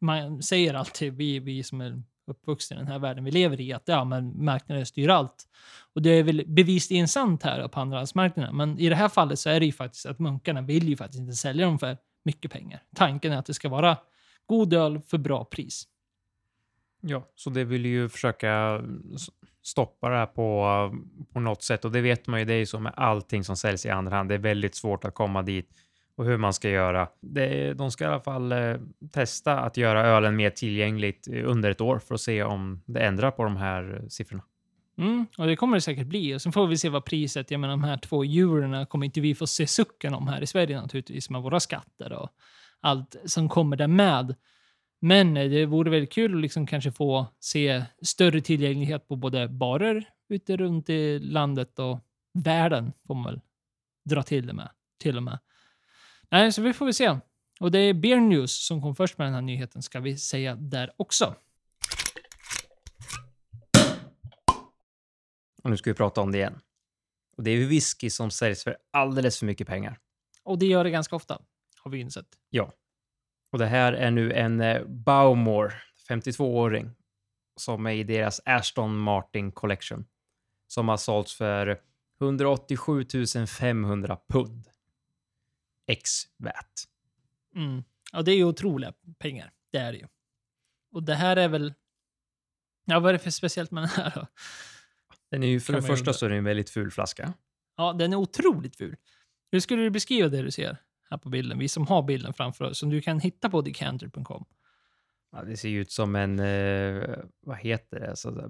[0.00, 3.72] man säger alltid, vi, vi som är uppvuxen i den här världen vi lever i,
[3.72, 5.48] att ja, men marknaden styr allt.
[5.94, 8.56] Och det är väl bevisligen sant här på andrahandsmarknaden.
[8.56, 11.20] Men i det här fallet så är det ju faktiskt att munkarna vill ju faktiskt
[11.20, 12.82] inte sälja dem för mycket pengar.
[12.94, 13.96] Tanken är att det ska vara
[14.46, 15.88] god öl för bra pris.
[17.00, 18.82] Ja, så det vill ju försöka
[19.62, 20.90] stoppa det här på,
[21.32, 21.84] på något sätt.
[21.84, 24.16] Och det vet man ju, det är ju så med allting som säljs i andra
[24.16, 24.28] hand.
[24.28, 25.70] Det är väldigt svårt att komma dit
[26.16, 27.08] och hur man ska göra.
[27.20, 28.76] Det, de ska i alla fall eh,
[29.12, 33.00] testa att göra ölen mer tillgängligt eh, under ett år för att se om det
[33.00, 34.42] ändrar på de här eh, siffrorna.
[34.98, 36.34] Mm, och det kommer det säkert bli.
[36.34, 39.20] Och sen får vi se vad priset, jag menar de här två eurona kommer inte
[39.20, 42.30] vi få se sucken om här i Sverige naturligtvis med våra skatter och
[42.80, 44.34] allt som kommer där med.
[45.00, 49.48] Men eh, det vore väldigt kul att liksom kanske få se större tillgänglighet på både
[49.48, 52.00] barer ute runt i landet och
[52.34, 53.40] världen får man väl
[54.04, 54.68] dra till det med.
[55.02, 55.38] Till och med.
[56.30, 57.18] Nej, så vi får väl se.
[57.60, 60.54] Och det är Beer News som kom först med den här nyheten, ska vi säga
[60.54, 61.34] där också.
[65.62, 66.60] Och nu ska vi prata om det igen.
[67.36, 69.98] Och det är whisky som säljs för alldeles för mycket pengar.
[70.42, 71.42] Och det gör det ganska ofta,
[71.76, 72.26] har vi insett.
[72.50, 72.72] Ja.
[73.52, 75.72] Och det här är nu en eh, Baumore
[76.08, 76.90] 52-åring
[77.56, 80.04] som är i deras Aston Martin Collection
[80.66, 81.80] som har sålts för
[82.20, 83.04] 187
[83.46, 84.68] 500 pund.
[85.86, 86.84] Ex VAT.
[87.56, 87.84] Mm.
[88.12, 89.52] Ja, det är ju otroliga pengar.
[89.72, 90.06] Det är det ju.
[90.92, 91.74] Och det här är väl...
[92.84, 94.26] Ja, vad är det för speciellt med den här då?
[95.30, 96.12] Den är ju för Kan det första undra.
[96.12, 97.34] så är det en väldigt ful flaska.
[97.76, 98.96] Ja, den är otroligt ful.
[99.50, 100.76] Hur skulle du beskriva det du ser
[101.10, 101.58] här på bilden?
[101.58, 104.44] Vi som har bilden framför oss, som du kan hitta på decanter.com.
[105.32, 108.16] Ja, det ser ju ut som en, eh, vad heter det?
[108.16, 108.48] Så där,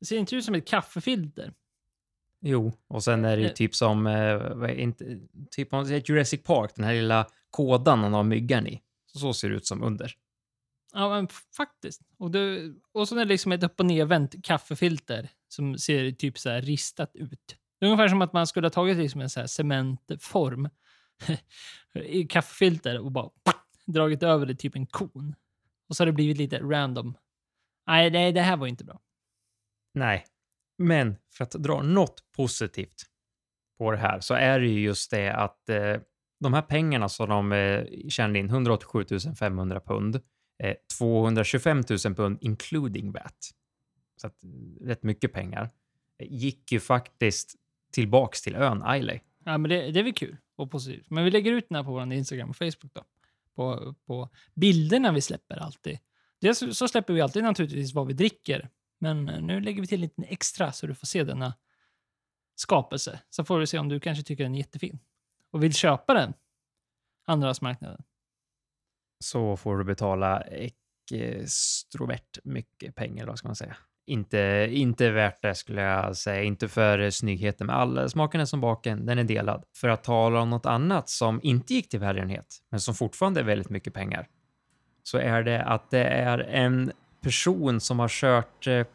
[0.00, 1.52] Det ser inte ut som ett kaffefilter.
[2.44, 3.52] Jo, och sen är det ju Eh.
[3.52, 5.18] typ som, eh, inte,
[5.50, 8.80] typ om Jurassic Park, den här lilla kådan han har myggan i.
[9.12, 10.12] Så ser det ut som under.
[10.92, 12.00] Ja, men faktiskt.
[12.18, 16.38] Och, det, och så är det liksom ett upp och nervänt kaffefilter som ser typ
[16.38, 17.56] så här ristat ut.
[17.80, 20.68] Det är ungefär som att man skulle ha tagit liksom en så här cementform
[21.94, 23.30] i kaffefilter och bara
[23.86, 25.34] dragit över det typ en kon.
[25.88, 27.16] Och så har det blivit lite random.
[27.86, 29.00] Nej, nej det här var inte bra.
[29.94, 30.24] Nej,
[30.78, 33.06] men för att dra något positivt
[33.78, 35.96] på det här så är det ju just det att eh,
[36.40, 39.04] de här pengarna som de eh, tjänade in, 187
[39.38, 40.20] 500 pund,
[40.62, 43.50] eh, 225 000 pund including VAT,
[44.16, 45.70] så att, eh, rätt mycket pengar,
[46.18, 47.54] eh, gick ju faktiskt
[47.92, 49.20] tillbaks till ön Islay.
[49.44, 51.10] Ja, men det, det är väl kul och positivt.
[51.10, 53.04] Men vi lägger ut den här på vår Instagram och Facebook då.
[53.54, 55.98] På, på bilderna vi släpper alltid.
[56.40, 58.68] Dels så släpper vi alltid naturligtvis vad vi dricker.
[58.98, 61.54] Men eh, nu lägger vi till lite extra så du får se denna
[62.54, 63.20] skapelse.
[63.30, 64.98] Så får du se om du kanske tycker den är jättefin.
[65.50, 66.34] Och vill köpa den.
[67.26, 68.02] Andrahandsmarknaden.
[69.24, 70.40] Så får du betala
[71.10, 73.76] extrovert mycket pengar, då, ska man säga.
[74.06, 78.60] Inte, inte värt det skulle jag säga, inte för snyggheten, men all smaken är som
[78.60, 79.64] baken, den är delad.
[79.76, 83.44] För att tala om något annat som inte gick till välgörenhet, men som fortfarande är
[83.44, 84.28] väldigt mycket pengar,
[85.02, 86.92] så är det att det är en
[87.24, 88.86] person som har kört, eh,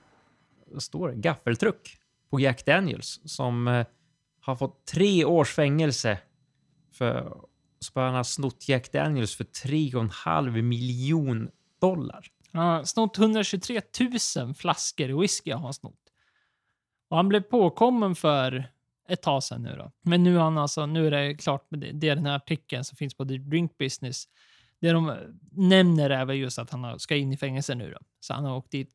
[0.65, 1.97] vad står det, gaffeltruck
[2.29, 3.85] på Jack Daniels som eh,
[4.41, 6.17] har fått tre års fängelse
[6.93, 7.41] för
[7.79, 11.49] så han har snott Jack Daniels för 3,5 miljon
[11.81, 12.27] dollar.
[12.51, 13.81] Han har snott 123
[14.37, 15.99] 000 flaskor whisky har han snott.
[17.09, 18.71] Och han blev påkommen för
[19.09, 19.91] ett tag sedan nu då.
[20.01, 21.91] Men nu, han alltså, nu är det klart med det.
[21.91, 24.27] Det är den här artikeln som finns på The Drink Business.
[24.81, 25.15] Det de eh,
[25.51, 27.99] nämner är väl just att han ska in i fängelse nu då.
[28.19, 28.89] Så han har åkt dit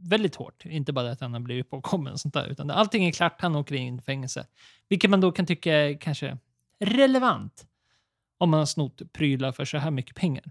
[0.00, 0.64] väldigt hårt.
[0.64, 3.40] Inte bara att han har blivit påkommen och sånt där, utan allting är klart.
[3.40, 4.46] Han åker in i fängelse.
[4.88, 6.38] Vilket man då kan tycka är kanske
[6.80, 7.66] relevant
[8.38, 10.44] om man har snott prylar för så här mycket pengar.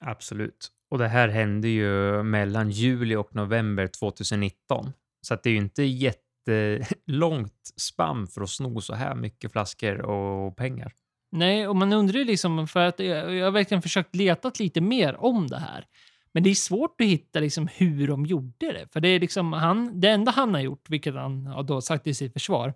[0.00, 0.70] Absolut.
[0.88, 4.92] Och det här hände ju mellan juli och november 2019.
[5.20, 10.00] Så att det är ju inte jättelångt spann för att sno så här mycket flaskor
[10.00, 10.92] och pengar.
[11.36, 15.24] Nej, och man undrar ju liksom, för att jag, har verkligen försökt leta lite mer
[15.24, 15.86] om det här.
[16.32, 18.86] Men det är svårt att hitta liksom hur de gjorde det.
[18.92, 22.06] För det är liksom han, det enda han har gjort, vilket han har då sagt
[22.06, 22.74] i sitt försvar,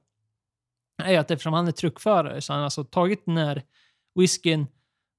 [1.03, 3.63] är att eftersom han är truckförare så har han alltså tagit den här
[4.15, 4.67] whiskyn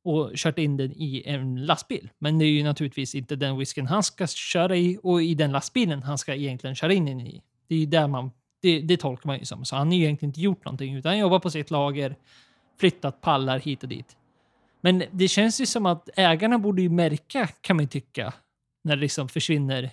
[0.03, 2.09] och kört in den i en lastbil.
[2.19, 5.51] Men det är ju naturligtvis inte den whiskyn han ska köra i och i den
[5.51, 7.41] lastbilen han ska egentligen köra in den i.
[7.67, 9.65] Det är ju där man, det, det tolkar man ju som.
[9.65, 12.15] Så han har ju egentligen inte gjort någonting utan han jobbar på sitt lager,
[12.79, 14.17] flyttat pallar hit och dit.
[14.81, 18.33] Men det känns ju som att ägarna borde ju märka, kan man ju tycka,
[18.83, 19.91] när det liksom försvinner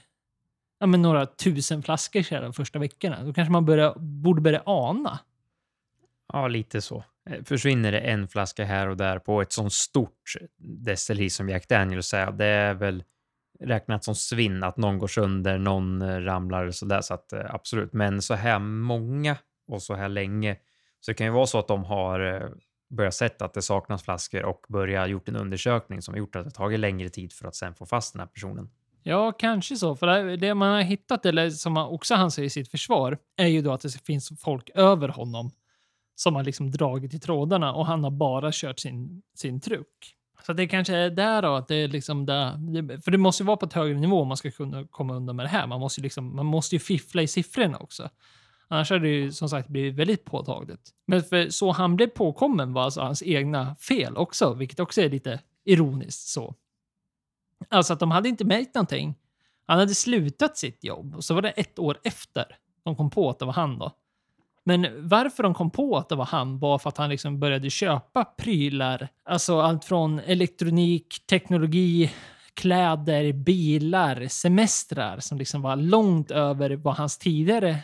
[0.79, 3.25] ja, men några tusen flaskor så här de första veckorna.
[3.25, 5.19] Då kanske man börja, borde börja ana.
[6.33, 7.05] Ja, lite så.
[7.31, 11.49] Eh, försvinner det en flaska här och där på ett sånt stort eh, destilleri som
[11.49, 13.05] Jack Daniels är, det är väl
[13.61, 17.01] räknat som svinn att någon går sönder, någon eh, ramlar och sådär.
[17.01, 19.37] Så att absolut, men så här många
[19.69, 20.57] och så här länge.
[21.01, 22.51] Så det kan ju vara så att de har
[22.89, 26.45] börjat sett att det saknas flaskor och börjat gjort en undersökning som har gjort att
[26.45, 28.71] det tagit längre tid för att sen få fast den här personen.
[29.03, 29.97] Ja, kanske så.
[29.97, 33.47] För det- man har hittat, eller som han- också han säger i sitt försvar, är
[33.47, 35.51] ju då att det finns folk över honom
[36.15, 40.13] som har liksom dragit i trådarna och han har bara kört sin, sin truck.
[40.47, 43.47] Så det kanske är där då, att det är liksom där, för det måste ju
[43.47, 45.67] vara på ett högre nivå om man ska kunna komma undan med det här.
[45.67, 48.09] Man måste ju, liksom, man måste ju fiffla i siffrorna också.
[48.69, 50.91] Annars hade det ju som sagt blivit väldigt påtagligt.
[51.07, 55.11] Men för så han blev påkommen var alltså hans egna fel också, vilket också är
[55.11, 56.55] lite ironiskt så.
[57.69, 59.15] Alltså att de hade inte märkt någonting.
[59.67, 62.45] Han hade slutat sitt jobb och så var det ett år efter
[62.85, 63.93] de kom på att det var han då.
[64.65, 67.71] Men varför de kom på att det var han var för att han liksom började
[67.71, 69.09] köpa prylar.
[69.25, 72.13] Alltså allt från elektronik, teknologi,
[72.55, 77.79] kläder, bilar, semestrar som liksom var långt över vad hans tidigare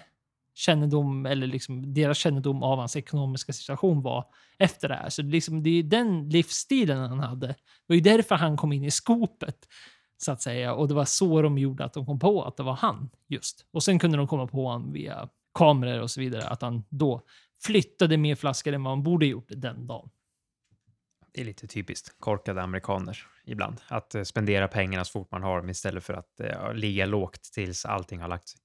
[0.55, 4.25] kännedom eller liksom deras kännedom av hans ekonomiska situation var
[4.59, 5.09] efter det här.
[5.09, 7.47] Så det, liksom, det är den livsstilen han hade.
[7.47, 9.69] Det var ju därför han kom in i skopet.
[10.17, 10.75] Så att säga.
[10.75, 13.67] Och det var så de gjorde att de kom på att det var han just.
[13.71, 16.49] Och sen kunde de komma på honom via kameror och så vidare.
[16.49, 17.23] Att han då
[17.65, 20.11] flyttade mer flaskor än vad han borde gjort den dagen.
[21.33, 23.81] Det är lite typiskt korkade amerikaner ibland.
[23.89, 27.43] Att eh, spendera pengarna så fort man har dem istället för att eh, ligga lågt
[27.43, 28.61] tills allting har lagt sig.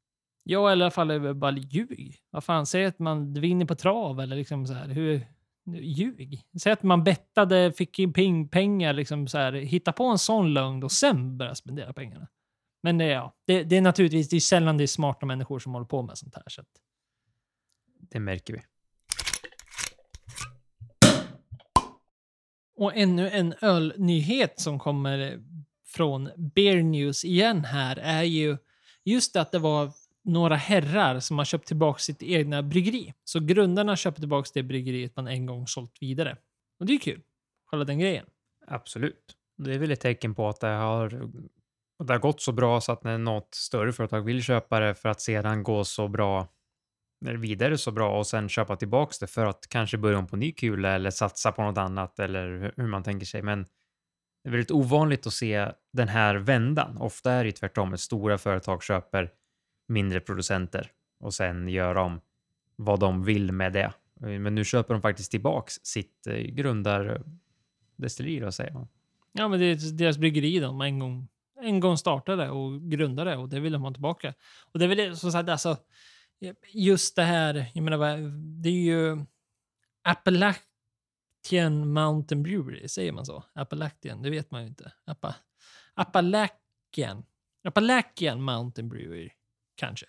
[0.50, 2.16] Ja, eller i alla fall bara ljug.
[2.30, 4.88] Vad fan, säg att man vinner på trav eller liksom så här.
[4.88, 5.28] Hur,
[5.76, 6.42] ljug.
[6.62, 9.54] Säg att man bettade, fick in ping, pengar, liksom så här.
[9.54, 12.28] Hitta på en sån lögn och sen börja spendera pengarna.
[12.84, 15.74] Men det, ja, det, det är naturligtvis det är sällan det är smarta människor som
[15.74, 16.44] håller på med sånt här.
[16.48, 16.68] Så att,
[18.12, 18.62] Det märker vi.
[22.76, 25.44] Och ännu en ölnyhet som kommer
[25.88, 28.58] från Beer News igen här är ju
[29.04, 29.92] just att det var
[30.28, 33.14] några herrar som har köpt tillbaka sitt egna bryggeri.
[33.24, 36.38] Så grundarna köpte tillbaka det bryggeriet man en gång sålt vidare.
[36.80, 37.22] Och det är kul.
[37.72, 38.26] Själva den grejen.
[38.68, 39.36] Absolut.
[39.58, 41.10] Det är väl ett tecken på att det har,
[42.04, 45.10] det har gått så bra så att när något större företag vill köpa det för
[45.10, 46.48] att sedan gå så bra
[47.26, 50.36] eller vidare så bra och sen köpa tillbaks det för att kanske börja om på
[50.36, 53.42] ny kula eller satsa på något annat eller hur man tänker sig.
[53.42, 53.64] Men
[54.44, 56.98] det är väldigt ovanligt att se den här vändan.
[56.98, 59.32] Ofta är det tvärtom, stora företag köper
[59.88, 62.22] mindre producenter och sen gör de
[62.76, 63.94] vad de vill med det.
[64.20, 68.88] Men nu köper de faktiskt tillbaks sitt eh, grundardestilleri då, säger man.
[69.32, 71.28] Ja, men det är deras bryggeri de en gång,
[71.62, 74.34] en gång startade och grundade och det vill de ha tillbaka.
[74.72, 75.78] Och det är väl som sagt, alltså,
[76.42, 78.18] eh, just det här, jag menar,
[78.62, 79.26] det är ju
[80.02, 83.44] Appalachian Mountain Brewery, säger man så?
[83.54, 84.92] Appalachian, det vet man ju inte.
[85.06, 85.36] Appa,
[85.94, 87.26] Appalachian,
[87.64, 89.30] Appalachian Mountain Brewery,
[89.78, 90.06] kanske.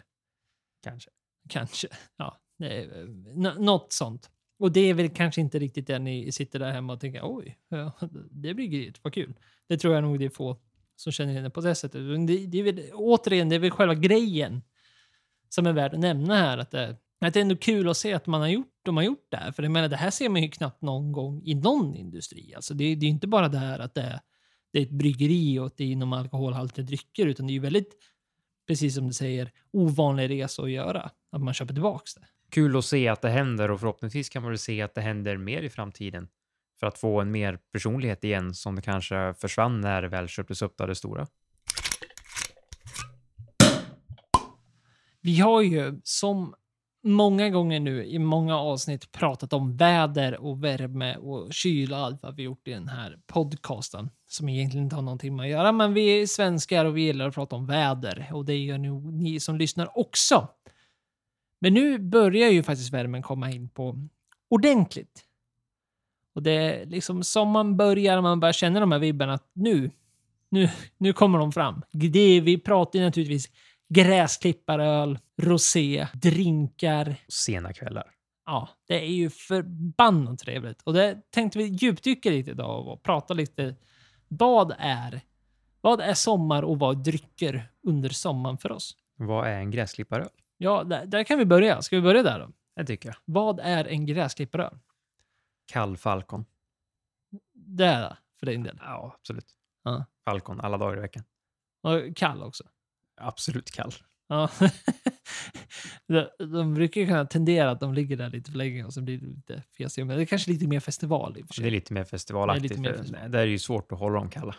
[0.83, 1.11] Kanske.
[1.49, 1.89] Kanske.
[2.17, 2.87] Ja, eh,
[3.35, 4.31] nå- något sånt.
[4.59, 7.59] Och det är väl kanske inte riktigt det ni sitter där hemma och tänker oj,
[8.31, 9.35] det blir gryt, vad kul.
[9.69, 10.61] Det tror jag nog det är få
[10.97, 12.27] som känner igen det på det sättet.
[12.27, 14.63] Det, det är väl, återigen, det är väl själva grejen
[15.49, 16.59] som är värd att nämna här.
[16.59, 19.05] Att det, att det är ändå kul att se att man har gjort, de har
[19.05, 19.53] gjort det här.
[19.53, 22.55] För jag menar, det här ser man ju knappt någon gång i någon industri.
[22.55, 24.21] Alltså det, det är inte bara det här att det är,
[24.73, 27.61] det är ett bryggeri och att det är inom alkoholhaltiga drycker, utan det är ju
[27.61, 27.95] väldigt,
[28.69, 31.11] precis som du säger, ovanlig resa att göra.
[31.33, 32.27] Att man köper tillbaks det.
[32.51, 35.37] Kul att se att det händer och förhoppningsvis kan man väl se att det händer
[35.37, 36.29] mer i framtiden
[36.81, 40.63] för att få en mer personlighet igen som det kanske försvann när det väl köptes
[40.63, 41.27] upp av det stora.
[45.21, 46.55] Vi har ju som
[47.09, 52.23] många gånger nu i många avsnitt pratat om väder och värme och kyla och allt
[52.23, 54.11] vad vi gjort i den här podcasten.
[54.27, 57.29] Som egentligen inte har någonting med att göra, men vi är svenskar och vi gillar
[57.29, 60.49] att prata om väder och det gör nog ni som lyssnar också.
[61.61, 63.97] Men nu börjar ju faktiskt värmen komma in på
[64.51, 65.25] ordentligt.
[66.35, 69.91] Och det är liksom som man börjar, man börjar känna de här vibbarna att nu,
[70.49, 70.69] nu,
[70.99, 71.83] nu kommer de fram.
[71.93, 73.49] Det, vi pratar ju naturligtvis
[73.89, 77.15] gräsklipparöl, rosé, drinkar.
[77.29, 78.15] Sena kvällar.
[78.47, 80.83] Ja, det är ju förbannat trevligt.
[80.83, 83.77] Och det tänkte vi djupdyka lite idag och prata lite.
[84.29, 85.21] Vad är,
[85.81, 88.97] vad är sommar och vad drycker under sommaren för oss?
[89.17, 90.29] Vad är en gräsklipparöl?
[90.57, 91.83] Ja, där, där kan vi börja.
[91.83, 92.53] Ska vi börja där då?
[92.77, 93.17] Det tycker jag.
[93.25, 94.79] Vad är en gräsklipparöl?
[95.73, 96.45] Kall Falcon.
[97.55, 98.79] Det är det, för din del.
[98.83, 99.57] Ja, absolut.
[99.83, 100.05] Ja.
[100.25, 101.25] Falcon alla dagar i veckan.
[101.83, 102.65] Och kall också.
[103.21, 103.93] Absolut kall.
[104.29, 104.51] Ja.
[106.39, 109.19] de, brukar ju kunna tendera att de ligger där lite för länge och så blir
[109.19, 110.05] det lite fjäsiga.
[110.05, 111.63] Men det är kanske lite mer festival i och för sig.
[111.63, 112.69] Det är lite mer festivalaktigt.
[112.69, 113.31] Det är lite mer festival.
[113.31, 114.55] Där är det ju svårt att hålla dem kalla.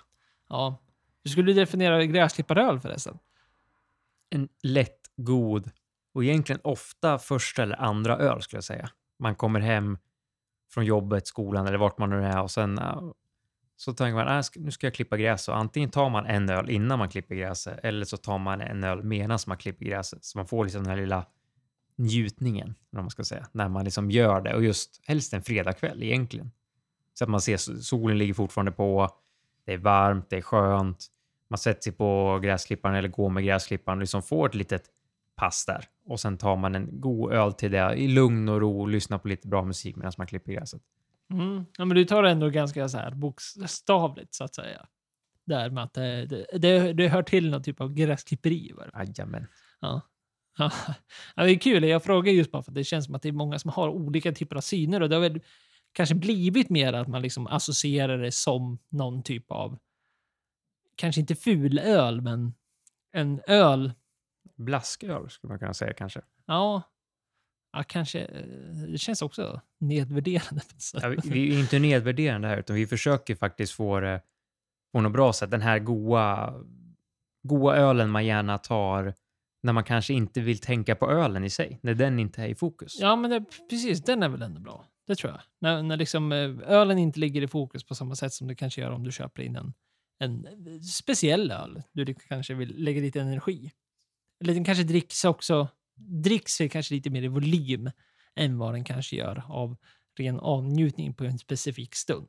[0.50, 0.82] Ja.
[1.24, 3.18] Hur skulle du definiera gräsklipparöl förresten?
[4.30, 5.72] En lätt, god
[6.14, 8.90] och egentligen ofta första eller andra öl skulle jag säga.
[9.20, 9.98] Man kommer hem
[10.74, 12.80] från jobbet, skolan eller vart man nu är och sen
[13.80, 15.48] så tänker man äh, nu ska jag klippa gräs.
[15.48, 18.84] Och antingen tar man en öl innan man klipper gräset eller så tar man en
[18.84, 20.24] öl medan man klipper gräset.
[20.24, 21.26] Så man får liksom den här lilla
[21.96, 24.56] njutningen, eller vad man ska säga, när man liksom gör det.
[24.56, 26.52] Och just helst en fredagkväll egentligen.
[27.14, 29.10] Så att man ser solen ligger fortfarande på,
[29.66, 31.08] det är varmt, det är skönt,
[31.50, 34.84] man sätter sig på gräsklipparen eller går med gräsklipparen och liksom får ett litet
[35.36, 35.86] pass där.
[36.06, 39.18] Och sen tar man en god öl till det i lugn och ro och lyssnar
[39.18, 40.82] på lite bra musik medan man klipper gräset.
[41.30, 41.66] Mm.
[41.78, 44.88] Ja, men du tar det ändå ganska så här bokstavligt så att säga.
[45.46, 48.74] Där med att det, det, det, det hör till någon typ av gräsklipperi.
[48.94, 49.48] Jajamän.
[49.80, 50.02] Ja.
[50.58, 50.72] Ja.
[51.36, 51.84] ja, det är kul.
[51.84, 53.90] Jag frågar just bara för att det känns som att det är många som har
[53.90, 55.42] olika typer av syner och det har väl
[55.92, 59.80] kanske blivit mer att man liksom associerar det som någon typ av,
[60.96, 62.54] kanske inte ful öl, men
[63.12, 63.94] en öl.
[64.56, 66.22] Blasköl skulle man kunna säga kanske.
[66.46, 66.82] Ja,
[67.74, 68.20] ja kanske.
[68.26, 68.44] eh,
[68.92, 70.62] Det känns också nedvärderande.
[70.94, 74.22] Ja, vi, är inte nedvärderande här, utan vi försöker faktiskt få det
[74.94, 75.52] på något bra sätt.
[75.52, 76.54] Den här goa
[77.44, 79.14] goa ölen man gärna tar
[79.64, 82.56] när man kanske inte vill tänka på ölen i sig, när den inte är i
[82.56, 82.98] fokus.
[83.00, 84.04] Ja, men det, precis.
[84.04, 84.86] Den är väl ändå bra.
[85.08, 85.42] Det tror jag.
[85.62, 88.82] När, när liksom, eh, ölen inte ligger i fokus på samma sätt som det kanske
[88.82, 89.74] gör om du köper in en,
[90.20, 91.84] en eh, speciell öl.
[91.92, 93.72] Du kanske vill lägga lite energi.
[94.44, 95.68] Eller den kanske dricks också,
[96.00, 97.92] dricks kanske lite mer i volym
[98.36, 99.78] än vad den kanske gör av
[100.18, 102.28] ren avnjutning på en specifik stund.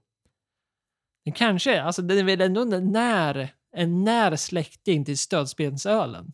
[1.24, 6.32] Den kanske, alltså den är väl ändå en när, en när släkting till stödspensölen.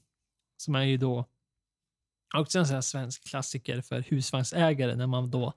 [0.57, 1.25] Som är ju då
[2.37, 5.53] också en sån här svensk klassiker för husvagnsägare när man då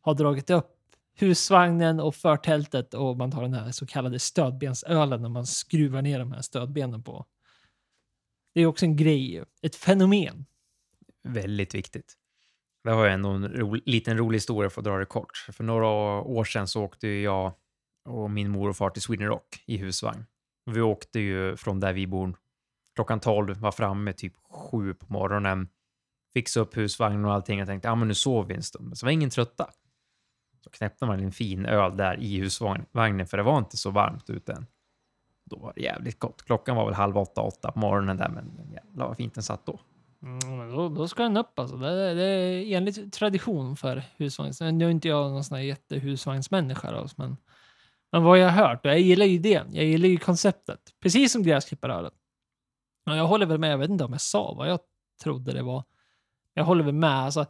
[0.00, 0.70] har dragit upp
[1.16, 6.18] husvagnen och förtältet och man tar den här så kallade stödbensölen när man skruvar ner
[6.18, 7.26] de här stödbenen på.
[8.54, 10.46] Det är också en grej, ett fenomen.
[11.24, 12.14] Väldigt viktigt.
[12.84, 15.46] Det har jag ändå en ro, liten rolig historia för att dra det kort.
[15.52, 15.86] För några
[16.20, 17.52] år sedan så åkte ju jag
[18.04, 20.24] och min mor och far till Sweden Rock i husvagn.
[20.70, 22.36] Vi åkte ju från där vi bor
[22.94, 25.68] klockan 12, var framme typ sju på morgonen,
[26.32, 27.60] fixade upp husvagnen och allting.
[27.60, 28.86] och tänkte, ja men nu sover vi en stund.
[28.86, 29.70] Men så var ingen trötta.
[30.64, 34.30] Så knäppte man en fin öl där i husvagnen, för det var inte så varmt
[34.30, 34.66] ute än.
[35.44, 36.42] Då var det jävligt gott.
[36.42, 39.66] Klockan var väl halv åtta, åtta på morgonen där, men jävlar vad fint den satt
[39.66, 39.80] då.
[40.24, 41.76] Mm, men då, då ska den upp alltså.
[41.76, 44.78] Det, det är enligt tradition för husvagn.
[44.78, 47.36] Nu är inte jag någon sån här jättehusvagnsmänniska då, men,
[48.12, 50.80] men vad jag har hört, och jag gillar ju idén, jag gillar ju konceptet.
[51.00, 52.10] Precis som gräsklipparölen.
[53.06, 54.80] Och jag håller väl med, jag vet inte om jag sa vad jag
[55.22, 55.84] trodde det var.
[56.54, 57.10] Jag håller väl med.
[57.10, 57.46] Alltså,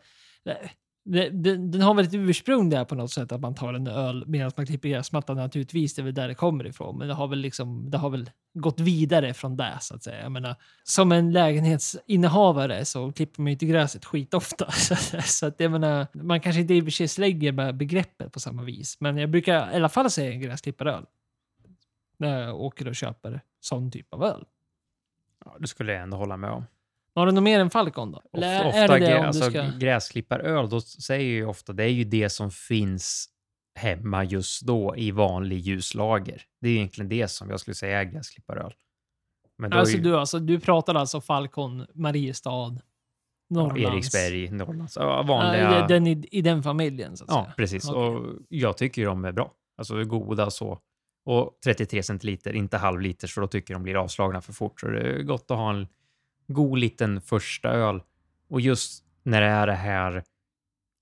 [1.05, 4.25] den, den har väl ett ursprung där på något sätt, att man tar en öl
[4.27, 5.95] medan man klipper gräsmattan naturligtvis.
[5.95, 6.99] Det är väl där det kommer ifrån.
[6.99, 10.23] Men det har väl, liksom, det har väl gått vidare från det så att säga.
[10.23, 14.71] Jag menar, som en lägenhetsinnehavare så klipper man ju inte gräset skitofta.
[15.25, 18.41] så att jag menar, man kanske inte i och för sig slänger med begreppet på
[18.41, 19.01] samma vis.
[19.01, 21.07] Men jag brukar i alla fall säga en gräsklipparöl.
[22.17, 24.45] När jag åker och köper sån typ av öl.
[25.45, 26.65] Ja, det skulle jag ändå hålla med om.
[27.15, 28.23] Har du något mer än Falcon då?
[28.33, 29.79] Eller ofta, är det det om alltså, du ska...
[29.79, 33.29] Gräsklipparöl, då säger ju ofta det är ju det som finns
[33.79, 36.43] hemma just då i vanlig ljuslager.
[36.61, 38.73] Det är egentligen det som jag skulle säga är gräsklipparöl.
[39.59, 40.03] Men alltså, ju...
[40.03, 42.81] du, alltså, du pratar alltså Falcon, Mariestad,
[43.51, 43.83] Norrlands?
[43.83, 44.97] Ja, Eriksberg, Norrlands.
[44.97, 45.63] Ja, vanliga...
[45.63, 47.55] Ja, den, i, I den familjen så att ja, säga?
[47.57, 47.89] precis.
[47.89, 48.03] Okay.
[48.03, 49.53] Och jag tycker ju de är bra.
[49.79, 50.79] Alltså goda så.
[51.27, 54.81] Och 33 centiliter, inte halvliters, för då tycker de blir avslagna för fort.
[54.81, 55.87] Så det är gott att ha en
[56.47, 58.03] god liten första öl.
[58.49, 60.25] Och just när det är det här,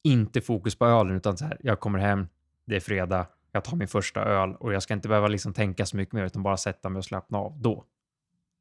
[0.04, 2.28] inte fokus på ölen, utan så här, jag kommer hem,
[2.64, 5.86] det är fredag, jag tar min första öl och jag ska inte behöva liksom tänka
[5.86, 7.84] så mycket mer, utan bara sätta mig och slappna av då.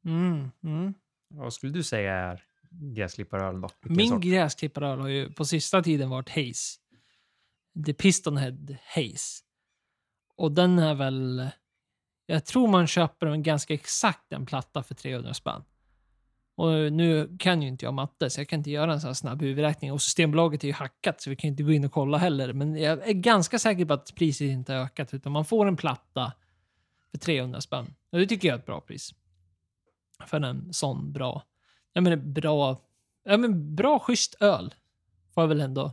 [0.04, 0.94] Mm, mm.
[1.28, 3.68] Vad skulle du säga är gräsklipparölen då?
[3.82, 6.78] Vilken min gräsklipparöl har ju på sista tiden varit Haze.
[7.86, 9.42] The Pistonhead Haze.
[10.36, 11.48] Och den är väl...
[12.26, 15.64] Jag tror man köper en ganska exakt en platta för 300 spänn.
[16.54, 19.14] Och nu kan ju inte jag matte, så jag kan inte göra en sån här
[19.14, 19.92] snabb huvudräkning.
[19.92, 22.52] Och Systembolaget är ju hackat, så vi kan inte gå in och kolla heller.
[22.52, 25.76] Men jag är ganska säker på att priset inte har ökat, utan man får en
[25.76, 26.32] platta
[27.10, 27.94] för 300 spänn.
[28.12, 29.14] Och det tycker jag är ett bra pris.
[30.26, 31.42] För en sån bra,
[31.92, 32.80] jag menar bra,
[33.24, 34.74] ja men bra schysst öl.
[35.34, 35.92] Får jag väl ändå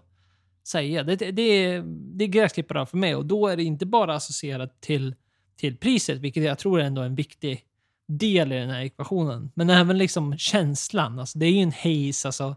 [0.68, 1.03] säga.
[1.03, 4.16] Det, det, det är, det är gräsklippare för mig och då är det inte bara
[4.16, 5.16] associerat till,
[5.55, 7.66] till priset, vilket jag tror är ändå en viktig
[8.10, 9.51] del i den här ekvationen.
[9.53, 11.20] Men även liksom känslan.
[11.20, 12.28] Alltså, det är ju en haze.
[12.28, 12.55] Alltså,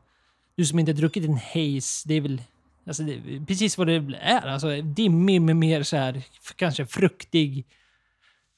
[0.54, 2.42] du som inte druckit en haze, det är väl
[2.86, 4.46] alltså, det är precis vad det är.
[4.46, 6.22] Alltså, dimmig med mer så här,
[6.56, 7.66] kanske fruktig.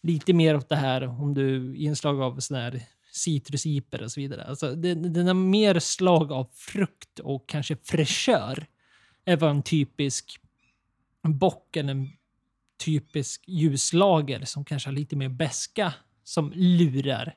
[0.02, 2.82] Lite mer åt det här om du inslag av sån här
[3.12, 4.44] citrusiper och så vidare.
[4.44, 8.66] Alltså, den har mer slag av frukt och kanske fräschör
[9.24, 10.40] än vad en typisk
[11.22, 12.10] bock eller en
[12.84, 17.34] typisk ljuslager som kanske har lite mer beska som lurar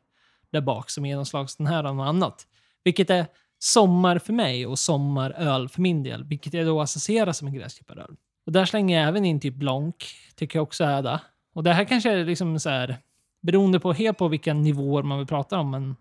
[0.52, 2.48] där bak som är någon slags den här och något annat.
[2.84, 3.26] Vilket är
[3.60, 8.16] sommar för mig och sommaröl för min del, vilket jag då associerar som en gräsklipparöl.
[8.46, 9.96] Och där slänger jag även in typ Blanc,
[10.36, 11.22] tycker jag också är det.
[11.54, 12.98] Och det här kanske är liksom så här,
[13.42, 15.96] beroende på helt på vilka nivåer man vill prata om, men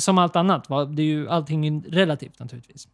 [0.00, 2.88] som allt annat, det är ju allting relativt naturligtvis.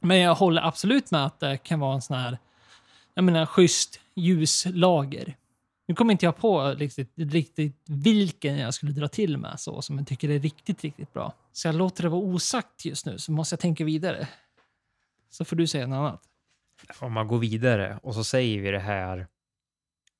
[0.00, 2.38] Men jag håller absolut med att det kan vara en sån här,
[3.14, 5.36] jag menar, schysst ljuslager.
[5.92, 9.98] Nu kommer inte jag på riktigt, riktigt vilken jag skulle dra till med så, som
[9.98, 11.32] jag tycker är riktigt, riktigt bra.
[11.52, 14.28] Så jag låter det vara osagt just nu, så måste jag tänka vidare.
[15.30, 16.22] Så får du säga något annat.
[17.00, 19.26] Om man går vidare och så säger vi det här,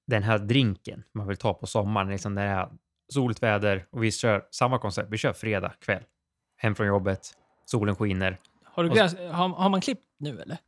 [0.06, 2.68] den här drinken man vill ta på sommaren, liksom det är
[3.12, 5.10] soligt väder och vi kör samma koncept.
[5.10, 6.02] Vi kör fredag kväll,
[6.56, 10.58] hem från jobbet, solen skiner, har, du gräs, har, har man klippt nu eller?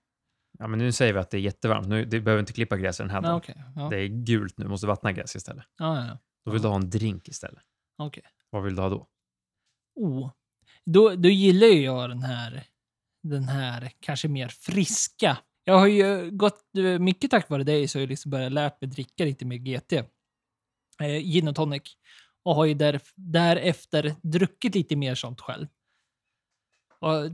[0.59, 1.89] Ja, men nu säger vi att det är jättevarmt.
[1.89, 3.37] Nu, du behöver inte klippa gräs den här dagen.
[3.37, 3.89] Okay, ja.
[3.89, 5.65] Det är gult nu, måste vattna gräs istället.
[5.79, 6.19] Ja, ja, ja.
[6.45, 7.63] Då vill du ha en drink istället.
[7.99, 8.23] Okay.
[8.51, 9.09] Vad vill du ha då?
[9.95, 10.31] Oh.
[10.85, 12.67] Då, då gillar ju jag den här,
[13.23, 15.39] den här kanske mer friska.
[15.65, 16.65] Jag har ju gått,
[17.01, 19.93] mycket tack vare dig, så har jag liksom börjat lärt mig dricka lite mer GT.
[21.01, 21.83] Eh, gin och tonic.
[22.43, 25.67] Och har ju där, därefter druckit lite mer sånt själv.
[26.99, 27.31] Och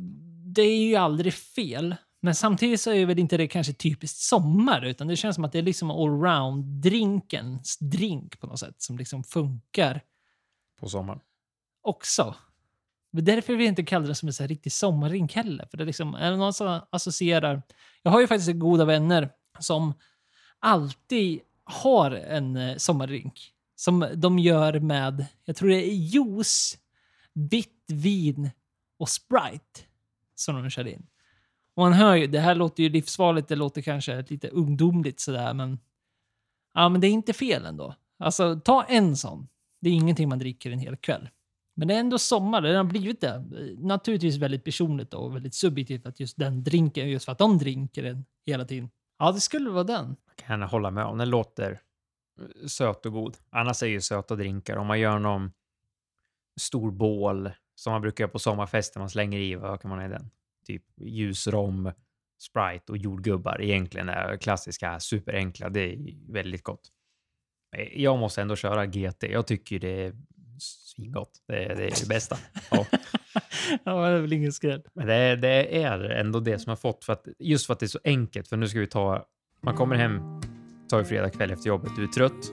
[0.54, 1.96] det är ju aldrig fel.
[2.20, 5.52] Men samtidigt så är väl inte det kanske typiskt sommar, utan det känns som att
[5.52, 10.00] det är liksom allround-drinkens drink på något sätt som liksom funkar
[10.80, 11.20] På sommaren?
[11.82, 12.34] också.
[13.12, 15.66] Men därför vill jag inte kalla det som en så här riktig sommarrink heller.
[15.70, 17.62] För det är liksom, är det någon som associerar...
[18.02, 19.94] Jag har ju faktiskt goda vänner som
[20.58, 23.54] alltid har en eh, sommarrink.
[23.74, 26.78] Som de gör med, jag tror det är juice,
[27.32, 28.50] vitt vin
[28.98, 29.80] och Sprite.
[30.34, 31.06] Som de kör in.
[31.80, 35.54] Och man hör ju, det här låter ju livsfarligt, det låter kanske lite ungdomligt sådär,
[35.54, 35.78] men...
[36.74, 37.94] Ja, men det är inte fel ändå.
[38.18, 39.48] Alltså, ta en sån.
[39.80, 41.28] Det är ingenting man dricker en hel kväll.
[41.76, 43.44] Men det är ändå sommar, det har blivit det.
[43.78, 48.02] Naturligtvis väldigt personligt och väldigt subjektivt att just den drinken, just för att de dricker
[48.02, 48.90] den hela tiden.
[49.18, 50.16] Ja, det skulle vara den.
[50.26, 51.18] Jag kan hålla med om.
[51.18, 51.80] Den låter
[52.66, 53.36] söt och god.
[53.50, 54.76] Annars är ju söta drinkar.
[54.76, 55.52] Om man gör någon
[56.60, 60.06] stor bål som man brukar göra på sommarfester, man slänger i, vad kan man ha
[60.06, 60.30] i den?
[60.70, 61.92] Typ ljusrom,
[62.38, 63.62] Sprite och jordgubbar.
[63.62, 65.68] Egentligen är klassiska, superenkla.
[65.68, 65.98] Det är
[66.32, 66.80] väldigt gott.
[67.76, 69.22] Eh, Jag måste ändå köra GT.
[69.22, 70.12] Jag tycker det är
[70.58, 71.30] svingott.
[71.48, 72.36] Det, är- det är det bästa.
[72.70, 72.86] Ja.
[73.84, 74.82] ja, det är väl ingen skräll.
[74.94, 77.86] Men det, det är ändå det som jag fått, för att, just för att det
[77.86, 78.48] är så enkelt.
[78.48, 79.24] För nu ska vi ta,
[79.62, 80.20] man kommer hem,
[80.88, 82.52] tar ju fredag kväll efter jobbet, du är trött,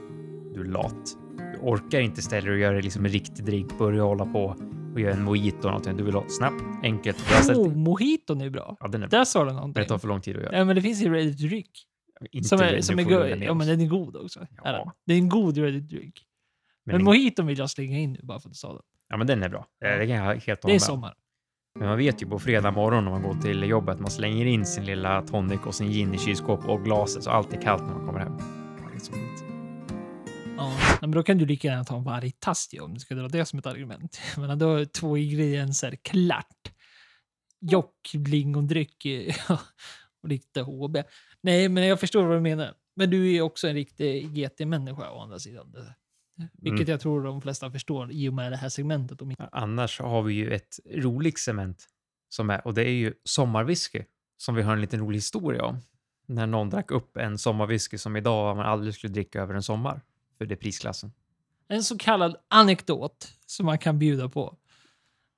[0.53, 4.01] du är lat, du orkar inte ställa dig och göra liksom en riktig drink, börja
[4.03, 4.55] hålla på
[4.97, 5.97] och göra en mojito eller någonting.
[5.97, 7.17] Du vill ha snabbt, enkelt.
[7.49, 8.77] Oh, mojiton är bra.
[8.79, 9.17] Ja, den är bra.
[9.19, 9.81] Där sa du någonting.
[9.83, 10.57] det tar för lång tid att göra.
[10.57, 11.69] Ja, men det finns ju ready to drink.
[12.31, 14.47] Inte Som är, det, som är go- ja, men den är god också.
[14.63, 14.69] Ja.
[14.69, 14.91] Är?
[15.05, 16.13] Det är en god ready to drink.
[16.85, 18.81] Men, Men, mojiton vill jag slänga in nu bara för att du sa det.
[19.09, 19.65] ja, men den är bra.
[19.81, 20.79] Det kan jag helt Det hålla är med om.
[20.79, 21.13] sommar.
[21.79, 24.45] Men man vet ju på fredag morgon när man går till jobbet att man slänger
[24.45, 27.83] in sin lilla tonic och sin gin i kylskåpet och glaset så allt är kallt
[27.83, 28.37] när man kommer hem.
[30.57, 33.45] Ja, men då kan du lika gärna ta en vargtass om du ska dra det
[33.45, 34.19] som ett argument.
[34.37, 36.71] Menar, då är två ingredienser klart.
[37.59, 39.05] Jock, lingondryck
[40.23, 40.97] och lite HB.
[41.41, 42.73] Nej, men jag förstår vad du menar.
[42.95, 45.75] Men du är också en riktig GT-människa å andra sidan.
[46.53, 46.91] Vilket Mm.
[46.91, 49.19] jag tror de flesta förstår i och med det här segmentet.
[49.51, 51.87] Annars har vi ju ett roligt cement
[52.29, 54.03] som är, och det är ju sommarwhisky
[54.37, 55.79] som vi har en liten rolig historia om.
[56.27, 60.01] När någon drack upp en sommarwhisky som idag man aldrig skulle dricka över en sommar.
[60.37, 61.11] För det prisklassen.
[61.67, 64.57] En så kallad anekdot som man kan bjuda på.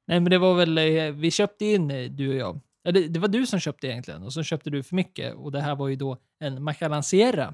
[0.07, 2.59] Nej, men det var väl, eh, vi köpte in, eh, du och jag.
[2.83, 5.35] Eller, det var du som köpte egentligen och så köpte du för mycket.
[5.35, 7.53] Och det här var ju då en Macallan Sierra.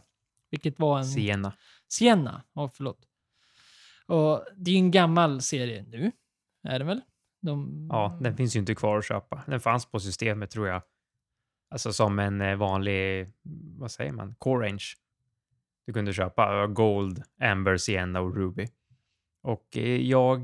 [0.51, 1.05] Vilket var en...
[1.05, 1.53] Siena.
[1.87, 2.43] Sienna.
[2.53, 3.07] Ja, förlåt.
[4.05, 6.11] Och det är ju en gammal serie nu.
[6.63, 7.01] Är det väl?
[7.41, 7.87] De...
[7.91, 9.43] Ja, den finns ju inte kvar att köpa.
[9.47, 10.81] Den fanns på systemet tror jag.
[11.69, 13.31] Alltså som en eh, vanlig,
[13.77, 14.85] vad säger man, core range.
[15.85, 18.67] Du kunde köpa Gold, Amber, Sienna och Ruby.
[19.41, 20.43] Och eh, jag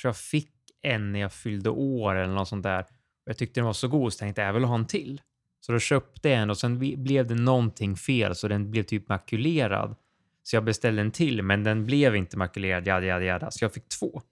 [0.00, 0.52] tror jag fick
[0.82, 2.86] en när jag fyllde år eller något sånt där.
[3.24, 5.20] Jag tyckte den var så god så tänkte jag, jag vill ha en till.
[5.60, 9.08] Så då köpte jag en och sen blev det någonting fel så den blev typ
[9.08, 9.96] makulerad.
[10.42, 13.50] Så jag beställde en till men den blev inte makulerad, jada, jada, jada.
[13.50, 14.22] Så jag fick två.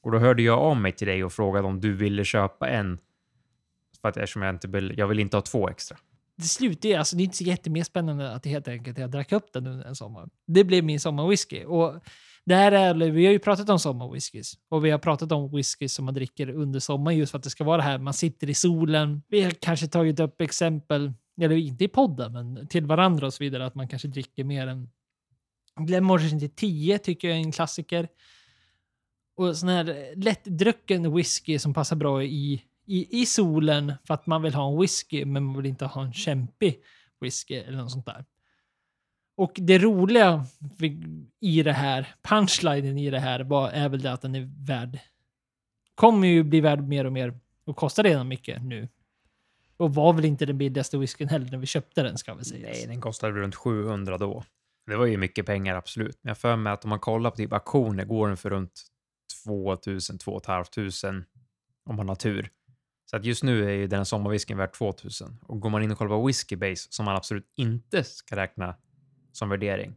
[0.00, 2.98] Och då hörde jag av mig till dig och frågade om du ville köpa en.
[4.00, 5.98] För att eftersom jag inte vill, jag vill inte ha två extra.
[6.36, 9.10] Det slutar ju, alltså det är inte så jättemera spännande att det helt enkelt jag
[9.10, 10.28] drack upp den under en sommar.
[10.46, 11.64] Det blev min sommarwhisky.
[11.64, 11.94] Och
[12.44, 15.88] det här är, vi har ju pratat om sommarwhiskys och vi har pratat om whisky
[15.88, 18.50] som man dricker under sommaren just för att det ska vara det här, man sitter
[18.50, 19.22] i solen.
[19.28, 23.44] Vi har kanske tagit upp exempel, eller inte i podden, men till varandra och så
[23.44, 24.88] vidare, att man kanske dricker mer än
[25.80, 28.08] Glenmorangie till 10 tycker jag är en klassiker.
[29.36, 34.42] Och sån här lättdrucken whisky som passar bra i, i, i solen för att man
[34.42, 36.80] vill ha en whisky men man vill inte ha en kämpig
[37.20, 38.24] whisky eller något sånt där.
[39.36, 40.46] Och det roliga
[41.40, 44.98] i det här, punchlinen i det här, var, är väl det att den är värd,
[45.94, 48.88] kommer ju bli värd mer och mer och kostar redan mycket nu.
[49.76, 52.68] Och var väl inte den billigaste whiskyn heller när vi köpte den ska vi säga.
[52.68, 54.44] Nej, den kostade runt 700 då.
[54.86, 56.18] Det var ju mycket pengar, absolut.
[56.22, 58.82] Men jag för mig att om man kollar på typ auktioner går den för runt
[59.44, 61.24] 2000, 2 500
[61.84, 62.50] om man har tur.
[63.10, 65.38] Så att just nu är ju den här sommarwhiskyn värd 2000.
[65.42, 68.76] Och går man in och kollar på Whiskey Base, som man absolut inte ska räkna
[69.32, 69.94] som värdering,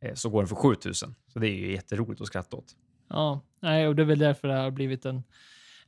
[0.00, 1.14] eh, så går den för 7000.
[1.32, 2.76] Så det är ju jätteroligt att skratta åt.
[3.08, 5.22] Ja, nej, och det är väl därför det har blivit en,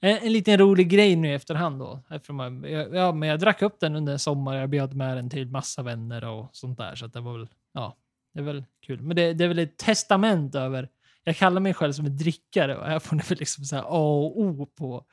[0.01, 2.03] en, en liten rolig grej nu i efterhand då.
[2.29, 5.49] Man, jag, ja, men jag drack upp den under sommaren, jag bjöd med den till
[5.49, 6.95] massa vänner och sånt där.
[6.95, 7.97] Så att det var väl, ja,
[8.35, 9.01] det är väl kul.
[9.01, 10.89] Men det, det är väl ett testament över
[11.25, 13.83] jag kallar mig själv som en drickare och här får ni väl liksom så här
[13.83, 15.05] A och O på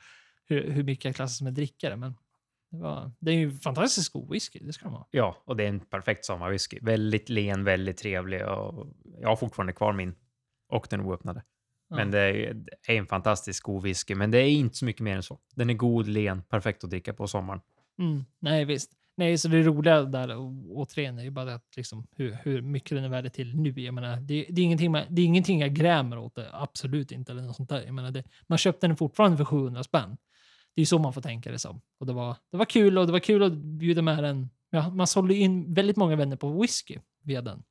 [0.50, 1.96] hur, hur mycket jag klassas som en drickare.
[1.96, 2.14] Men
[2.70, 5.08] det, var, det är ju fantastiskt god whisky, det ska de ha.
[5.10, 6.78] Ja, och det är en perfekt sommarwhisky.
[6.82, 8.88] Väldigt len, väldigt trevlig och
[9.20, 10.14] jag har fortfarande kvar min
[10.68, 11.42] och den oöppnade.
[11.88, 11.96] Ja.
[11.96, 15.02] Men det är, det är en fantastiskt god whisky, men det är inte så mycket
[15.02, 15.38] mer än så.
[15.54, 17.60] Den är god, len, perfekt att dricka på sommaren.
[17.98, 18.90] Mm, nej, visst.
[19.16, 20.36] Nej, så det roliga där
[20.68, 23.70] återigen är ju bara att liksom, hur, hur mycket den är värd till nu.
[23.70, 27.12] Jag menar, det, det, är ingenting man, det är ingenting jag grämer åt, det, absolut
[27.12, 27.32] inte.
[27.32, 27.82] Eller något sånt där.
[27.82, 30.16] Jag menar, det, man köpte den fortfarande för 700 spänn.
[30.74, 31.80] Det är så man får tänka det som.
[31.98, 34.50] Och det var, det var kul och det var kul att bjuda med den.
[34.70, 37.62] Ja, man sålde in väldigt många vänner på whisky via den.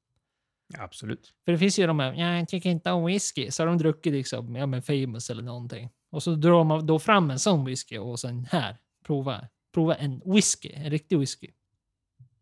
[0.77, 1.33] Absolut.
[1.45, 3.51] För det finns ju de här, ja, jag tycker inte om whisky.
[3.51, 5.89] Så har de druckit liksom, ja men famous eller någonting.
[6.09, 10.21] Och så drar man då fram en sån whisky och sen här, prova, prova en
[10.25, 11.47] whisky, en riktig whisky.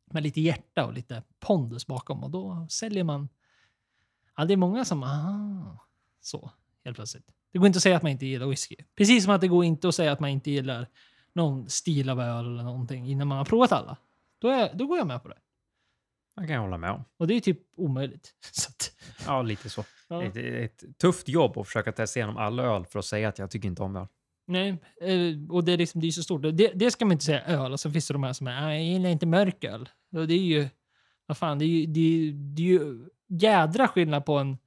[0.05, 3.29] Med lite hjärta och lite pondus bakom och då säljer man.
[4.37, 5.87] Ja, det är många som, aha,
[6.21, 6.51] så,
[6.85, 7.36] helt plötsligt.
[7.51, 8.75] Det går inte att säga att man inte gillar whisky.
[8.95, 10.87] Precis som att det går inte att säga att man inte gillar
[11.33, 13.97] någon stil av öl eller någonting innan man har provat alla.
[14.39, 15.37] Då, är, då går jag med på det.
[16.35, 17.03] Man kan jag hålla med om.
[17.17, 18.33] Och det är typ omöjligt.
[18.67, 18.91] Att,
[19.27, 19.83] Ja, lite så.
[20.07, 20.23] ja.
[20.23, 23.51] Ett, ett tufft jobb att försöka testa igenom alla öl för att säga att jag
[23.51, 24.07] tycker inte om öl.
[24.47, 24.69] Nej,
[25.01, 26.41] eh, och det är liksom det är så stort.
[26.41, 27.71] Det, det ska man inte säga öl.
[27.71, 29.89] Och så finns det de här som är, "Nej, jag gillar inte mörköl.
[30.15, 30.67] Och det är ju,
[31.25, 34.57] vad fan, det är ju, det är, det är ju jädra skillnad på en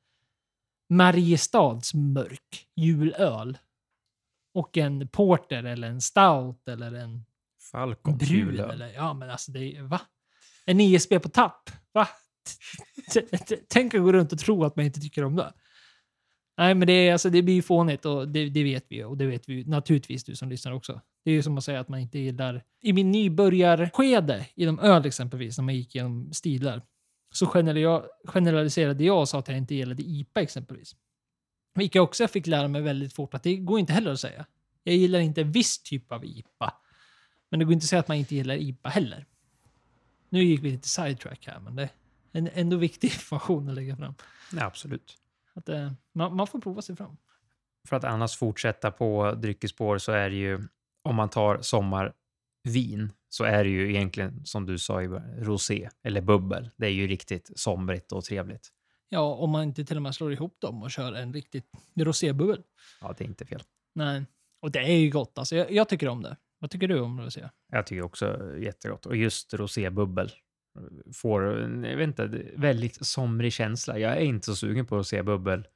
[0.90, 3.58] Mariestads mörk julöl
[4.54, 7.24] och en porter eller en stout eller en
[7.72, 8.60] Falcon brun.
[8.60, 10.00] Eller, ja, men alltså det är, va?
[10.66, 11.70] En ISB på tapp?
[11.92, 12.08] Va?
[13.68, 15.52] Tänk att gå runt och tro att man inte tycker om det.
[16.58, 19.04] Nej, men det, är, alltså, det blir ju fånigt och det, det vet vi.
[19.04, 21.00] Och det vet vi naturligtvis du som lyssnar också.
[21.24, 22.64] Det är ju som att säga att man inte gillar...
[22.82, 26.82] I min nybörjarskede inom öl exempelvis, när man gick igenom stilar,
[27.32, 30.96] så general- generaliserade jag och sa att jag inte gillade IPA exempelvis.
[31.74, 34.46] Vilket jag också fick lära mig väldigt fort att det går inte heller att säga.
[34.82, 36.74] Jag gillar inte en viss typ av IPA.
[37.50, 39.26] Men det går inte att säga att man inte gillar IPA heller.
[40.28, 41.90] Nu gick vi lite sidetrack här, men det är
[42.32, 44.14] en, ändå viktig information att lägga fram.
[44.52, 45.18] Ja, absolut.
[45.54, 47.16] Att, eh, man, man får prova sig fram.
[47.88, 50.60] För att annars fortsätta på dryckesspår så är det ju,
[51.02, 55.00] om man tar sommarvin, så är det ju egentligen som du sa
[55.38, 56.70] rosé eller bubbel.
[56.76, 58.68] Det är ju riktigt somrigt och trevligt.
[59.08, 61.64] Ja, om man inte till och med slår ihop dem och kör en riktigt
[62.00, 62.62] rosébubbel.
[63.00, 63.62] Ja, det är inte fel.
[63.94, 64.24] Nej,
[64.62, 65.38] och det är ju gott.
[65.38, 66.36] Alltså, jag, jag tycker om det.
[66.58, 67.48] Vad tycker du om rosé?
[67.72, 69.06] Jag tycker också jättegott.
[69.06, 70.30] Och just rosébubbel
[71.14, 71.42] får,
[71.86, 72.26] jag vet inte,
[72.56, 73.98] väldigt somrig känsla.
[73.98, 75.68] Jag är inte så sugen på rosébubbel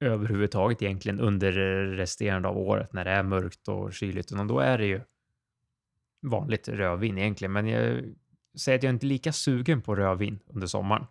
[0.00, 1.52] överhuvudtaget egentligen under
[1.86, 4.32] resterande av året när det är mörkt och kyligt.
[4.32, 5.00] Utan då är det ju
[6.20, 7.52] vanligt rödvin egentligen.
[7.52, 8.04] Men jag
[8.58, 11.06] säger att jag är inte lika sugen på rödvin under sommaren.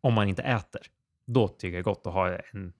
[0.00, 0.82] Om man inte äter.
[1.26, 2.72] Då tycker jag det är gott att ha en,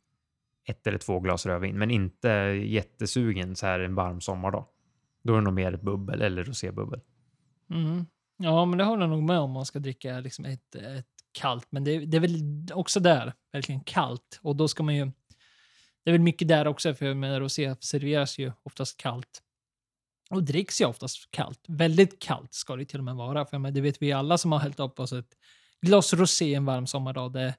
[0.65, 1.79] ett eller två glas rödvin.
[1.79, 2.29] Men inte
[2.65, 4.67] jättesugen så här en varm sommardag.
[5.23, 7.01] Då är det nog mer bubbel eller rosébubbel.
[7.71, 8.07] Mm.
[8.37, 11.67] Ja, men det håller jag nog med om man ska dricka liksom ett, ett kallt.
[11.71, 14.41] Men det, det är väl också där, verkligen kallt.
[14.43, 15.11] Och då ska man ju...
[16.05, 19.43] Det är väl mycket där också, för med rosé serveras ju oftast kallt.
[20.31, 21.65] Och dricks ju oftast kallt.
[21.69, 23.47] Väldigt kallt ska det till och med vara.
[23.47, 25.37] För men det vet vi alla som har hällt upp oss ett
[25.83, 27.33] glas rosé en varm sommardag.
[27.33, 27.55] Det,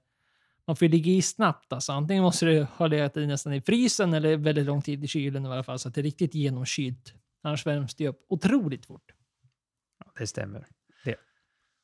[0.67, 1.73] man får ligga i snabbt.
[1.73, 1.91] Alltså.
[1.91, 5.45] Antingen måste du ha legat i nästan i frysen eller väldigt lång tid i kylen
[5.45, 5.79] i alla fall.
[5.79, 7.13] Så att det är riktigt genomkylt.
[7.43, 9.11] Annars värms det upp otroligt fort.
[9.99, 10.67] Ja, det stämmer.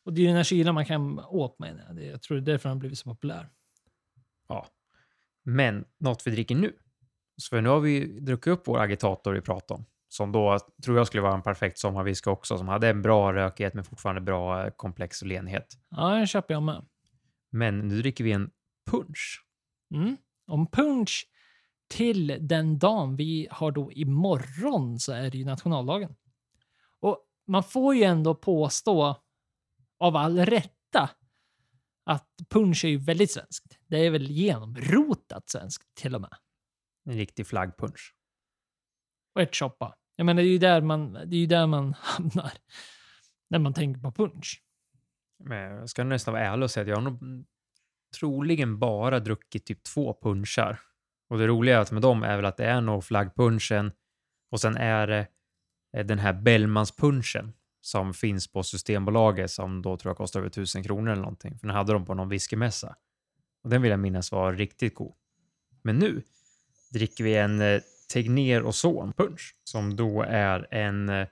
[0.08, 1.82] Och det är ju den här kylan man kan åt med.
[1.96, 3.50] Det, jag tror det är därför den har blivit så populär.
[4.48, 4.68] Ja.
[5.44, 6.74] Men något vi dricker nu.
[7.38, 9.86] Så nu har vi druckit upp vår agitator vi pratade om.
[10.10, 12.58] Som då tror jag skulle vara en perfekt sommarwhisky också.
[12.58, 15.66] Som hade en bra rökighet men fortfarande bra eh, komplex och lenhet.
[15.90, 16.86] Ja, den köper jag med.
[17.52, 18.50] Men nu dricker vi en
[18.92, 19.44] punch.
[19.94, 20.18] Mm.
[20.48, 21.28] Om punch
[21.90, 26.16] till den dagen vi har då imorgon så är det ju nationaldagen.
[27.00, 29.16] Och man får ju ändå påstå
[30.00, 31.10] av all rätta
[32.06, 33.80] att punch är ju väldigt svenskt.
[33.88, 36.34] Det är väl genomrotat svenskt till och med.
[37.06, 38.14] En riktig flaggpunch.
[39.38, 39.96] Och ärtsoppa.
[40.16, 42.52] Jag menar, det är ju där man, det är ju där man hamnar
[43.50, 44.62] när man tänker på punch.
[45.44, 47.46] Men jag ska nästan vara ärlig och säga att jag har nog
[48.20, 50.80] troligen bara druckit typ två punchar.
[51.30, 53.92] Och det roliga med dem är väl att det är nog flaggpunchen
[54.52, 55.28] och sen är det
[55.98, 60.84] eh, den här Bellmanspunchen som finns på Systembolaget som då tror jag kostar över tusen
[60.84, 61.60] kronor eller någonting.
[61.60, 62.96] För den hade de på någon whiskymässa.
[63.64, 65.14] Och den vill jag minnas var riktigt god.
[65.82, 66.22] Men nu
[66.94, 67.82] dricker vi en eh,
[68.14, 71.28] Tegner och Son punch som då är en eh,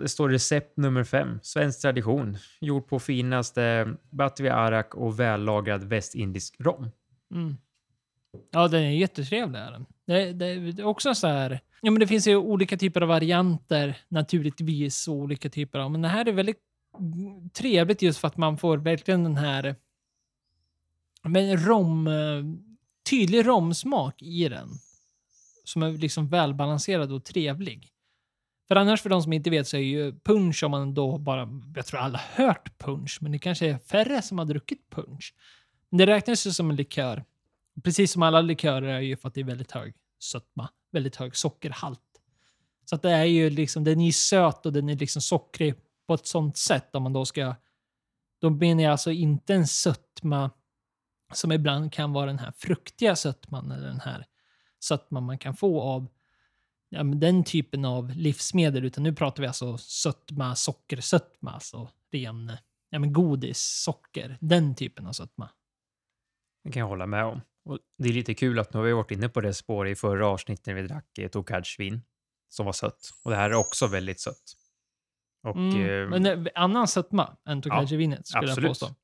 [0.00, 1.38] det står recept nummer fem.
[1.42, 2.38] Svensk tradition.
[2.60, 6.90] Gjord på finaste Batavia Arak och vällagrad västindisk rom.
[7.34, 7.56] Mm.
[8.50, 9.58] Ja, den är jättetrevlig.
[9.58, 9.86] Är den.
[10.06, 11.60] Det, det, det är också så här...
[11.80, 15.08] Ja, men det finns ju olika typer av varianter naturligtvis.
[15.08, 15.90] Och olika typer av...
[15.90, 16.60] Men det här är väldigt
[17.52, 19.66] trevligt just för att man får verkligen den här...
[19.66, 19.74] Eh,
[21.22, 22.06] men rom...
[22.06, 22.44] Eh,
[23.10, 24.68] tydlig romsmak i den.
[25.64, 27.92] Som är liksom välbalanserad och trevlig.
[28.68, 31.48] För annars, för de som inte vet, så är ju punch om man då bara...
[31.76, 35.34] Jag tror alla har hört punch, men det kanske är färre som har druckit punch.
[35.90, 37.24] Men det räknas ju som en likör.
[37.84, 40.68] Precis som alla likörer är ju för att det är väldigt hög sötma.
[40.92, 42.00] Väldigt hög sockerhalt.
[42.84, 45.74] Så att det är ju liksom, den är ju söt och den är liksom sockrig
[46.06, 47.54] på ett sånt sätt om man då ska...
[48.40, 50.50] Då menar jag alltså inte en sötma
[51.32, 54.26] som ibland kan vara den här fruktiga sötman eller den här
[54.84, 56.06] sötman man kan få av
[56.88, 58.84] ja, den typen av livsmedel.
[58.84, 62.52] Utan nu pratar vi alltså sötma, sockersötma, alltså ren
[62.90, 65.50] ja, men godis, socker, den typen av sötma.
[66.64, 67.40] Det kan jag hålla med om.
[67.64, 69.94] Och det är lite kul att nu har vi varit inne på det spåret i
[69.94, 72.02] förra avsnittet när vi drack ett Okaj-svin
[72.48, 73.10] som var sött.
[73.24, 74.56] Och det här är också väldigt sött.
[75.42, 78.70] Och, Mm, eh, men eh, annan sötma än Tokaji-vinet skulle jag absolut.
[78.70, 78.94] påstå.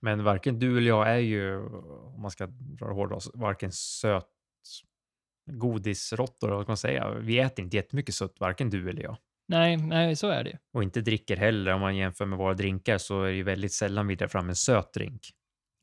[0.00, 1.66] Men varken du eller jag är ju,
[2.14, 4.28] om man ska dra det hårdast, varken söt
[5.46, 7.14] godisråttor, vad ska man säga.
[7.14, 9.16] Vi äter inte jättemycket sött, varken du eller jag.
[9.48, 10.58] Nej, nej, så är det.
[10.72, 11.72] Och inte dricker heller.
[11.72, 14.48] Om man jämför med våra drinkar så är det ju väldigt sällan vi drar fram
[14.48, 15.30] en söt drink.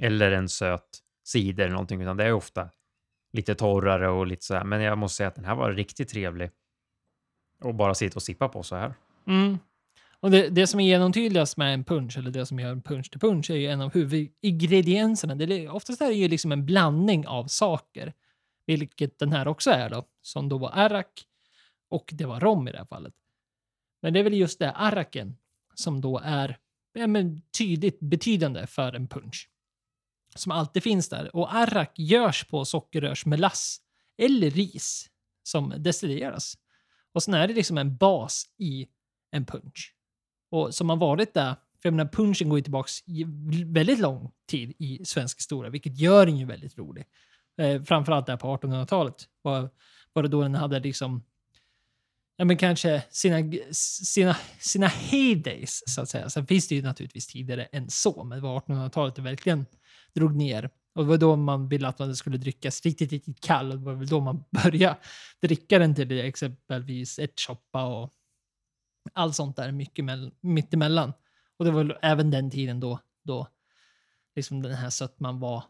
[0.01, 2.69] Eller en söt cider eller någonting, utan det är ofta
[3.33, 4.63] lite torrare och lite så här.
[4.63, 6.49] Men jag måste säga att den här var riktigt trevlig.
[7.61, 8.93] Och bara sitta och sippa på så här.
[9.27, 9.57] Mm.
[10.19, 13.09] Och det, det som är genomtydligast med en punch, eller det som gör en punch
[13.11, 15.35] till punch, är ju en av huvudingredienserna.
[15.35, 18.13] Det är, oftast är det ju liksom en blandning av saker.
[18.65, 20.07] Vilket den här också är då.
[20.21, 21.25] Som då var arrak
[21.89, 23.13] och det var rom i det här fallet.
[24.01, 25.37] Men det är väl just det arraken
[25.73, 26.57] som då är
[26.93, 29.49] ja, men tydligt betydande för en punch.
[30.35, 31.35] Som alltid finns där.
[31.35, 33.81] Och arrak görs på sockerrörsmelass
[34.17, 35.09] eller ris
[35.43, 36.57] som destilleras.
[37.13, 38.87] Och sen är det liksom en bas i
[39.31, 39.95] en punch.
[40.49, 42.99] Och som har varit där, för jag menar punchen går ju tillbaks
[43.65, 47.05] väldigt lång tid i svensk historia, vilket gör den ju väldigt rolig.
[47.61, 49.69] Eh, framförallt där på 1800-talet var,
[50.13, 51.23] var det då den hade liksom
[52.37, 53.37] ja men kanske sina,
[53.71, 56.29] sina, sina heydays, så att säga.
[56.29, 59.65] Sen finns det ju naturligtvis tidigare än så, men det var 1800-talet det verkligen
[60.15, 60.69] drog ner.
[60.95, 63.71] Och det var då man ville att den skulle drickas riktigt, riktigt kall.
[63.71, 64.97] Och det var väl då man började
[65.41, 68.13] dricka den till exempelvis ärtsoppa och
[69.13, 71.13] allt sånt där mycket mell- mittemellan.
[71.57, 73.47] Och det var väl även den tiden då, då
[74.35, 75.63] liksom den här sötman var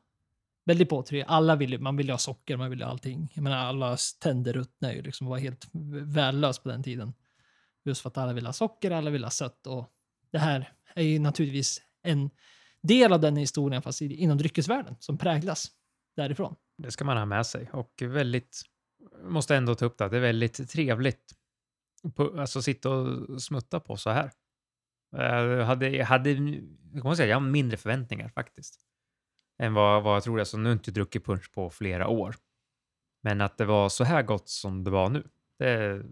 [0.66, 1.34] väldigt påtryckande.
[1.34, 3.32] Alla vill man ville ha socker, man vill ju ha allting.
[3.34, 5.68] Jag menar, alla tänder ruttnade ju liksom var helt
[6.04, 7.14] värdelös på den tiden.
[7.86, 9.68] Just för att alla ville ha socker, alla ville ha sött.
[9.68, 9.86] Och
[10.32, 12.30] det här är ju naturligtvis en
[12.82, 15.72] del av den historien, fast inom dryckesvärlden, som präglas
[16.16, 16.56] därifrån.
[16.78, 17.70] Det ska man ha med sig.
[17.74, 18.62] Och väldigt,
[19.24, 21.34] måste ändå ta upp det, det är väldigt trevligt.
[22.16, 24.32] På, alltså sitta och smutta på så här.
[25.12, 26.32] Jag hade, jag hade,
[26.94, 28.80] jag säga, jag har mindre förväntningar faktiskt.
[29.60, 30.40] Än vad, vad jag tror.
[30.40, 32.36] Alltså, nu har jag inte druckit punch på flera år.
[33.24, 35.28] Men att det var så här gott som det var nu,
[35.60, 36.04] det,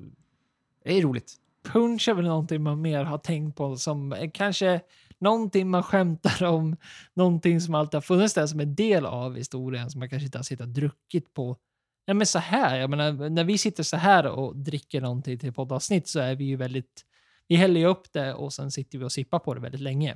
[0.84, 1.34] det är roligt.
[1.64, 4.82] Punch är väl någonting man mer har tänkt på som kanske
[5.20, 6.76] någonting man skämtar om,
[7.14, 10.38] någonting som alltid har funnits där som en del av historien som man kanske inte
[10.38, 11.58] har suttit och druckit på.
[12.06, 15.54] Ja, men så här, jag menar, när vi sitter så här och dricker någonting till
[15.54, 17.06] poddavsnitt så är vi ju väldigt,
[17.48, 20.16] vi häller ju upp det och sen sitter vi och sippar på det väldigt länge.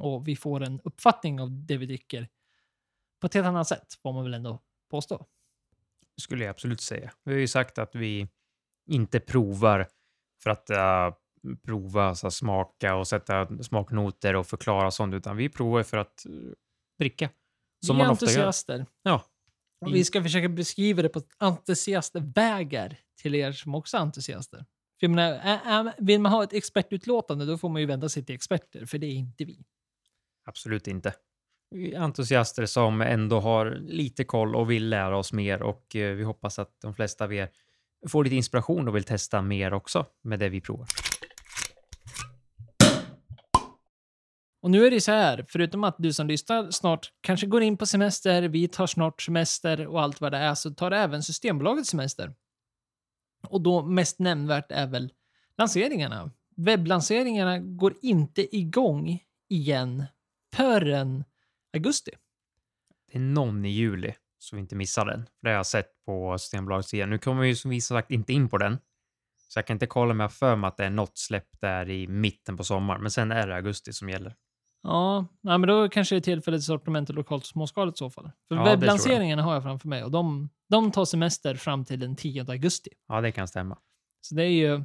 [0.00, 2.28] Och vi får en uppfattning av det vi dricker
[3.20, 5.26] på ett helt annat sätt, får man väl ändå påstå.
[6.20, 7.12] skulle jag absolut säga.
[7.24, 8.28] Vi har ju sagt att vi
[8.90, 9.88] inte provar
[10.42, 11.14] för att uh,
[11.64, 16.26] prova, så här, smaka och sätta smaknoter och förklara sånt, utan vi provar för att
[16.28, 16.52] uh,
[16.98, 17.30] dricka.
[17.86, 18.30] Som vi är man ofta gör.
[18.32, 18.86] entusiaster.
[19.02, 19.24] Ja.
[19.80, 24.58] Och vi ska försöka beskriva det på entusiastvägar till er som också är entusiaster.
[25.00, 28.34] För jag menar, vill man ha ett expertutlåtande då får man ju vända sig till
[28.34, 29.64] experter, för det är inte vi.
[30.48, 31.14] Absolut inte.
[31.96, 36.58] Entusiaster som ändå har lite koll och vill lära oss mer och eh, vi hoppas
[36.58, 37.50] att de flesta av er
[38.08, 40.86] får lite inspiration och vill testa mer också med det vi provar.
[44.62, 47.76] Och nu är det så här, förutom att du som lyssnar snart kanske går in
[47.76, 51.86] på semester, vi tar snart semester och allt vad det är, så tar även Systembolaget
[51.86, 52.34] semester.
[53.48, 55.12] Och då mest nämnvärt är väl
[55.58, 56.30] lanseringarna.
[56.56, 60.04] Webblanseringarna går inte igång igen
[60.56, 61.24] förrän
[61.74, 62.10] augusti.
[63.12, 65.24] Det är någon i juli så vi inte missar den.
[65.24, 67.06] För det har jag sett på Systembolagets sida.
[67.06, 68.78] Nu kommer vi som sagt inte in på den.
[69.48, 72.06] Så jag kan inte kolla med för mig att det är något släpp där i
[72.08, 73.02] mitten på sommaren.
[73.02, 74.34] Men sen är det augusti som gäller.
[74.82, 78.30] Ja, nej, men då kanske det är tillfälligt sortiment och lokalt småskaligt i så fall.
[78.48, 78.64] För Ja, jag.
[78.70, 82.90] webblanseringarna har jag framför mig och de, de tar semester fram till den 10 augusti.
[83.08, 83.78] Ja, det kan stämma.
[84.20, 84.82] Så det är ju...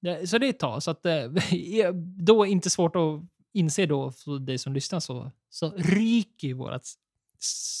[0.00, 0.82] Det, så det är ett tag.
[0.82, 1.12] Så att, eh,
[2.22, 3.20] då är det inte svårt att
[3.58, 6.82] inse då, för dig som lyssnar, så, så ryker vårt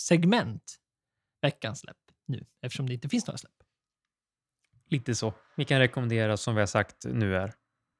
[0.08, 0.78] segment
[1.42, 3.52] veckans släpp nu, eftersom det inte finns några släpp.
[4.90, 5.34] Lite så.
[5.56, 7.54] Vi kan rekommendera, som vi har sagt nu är,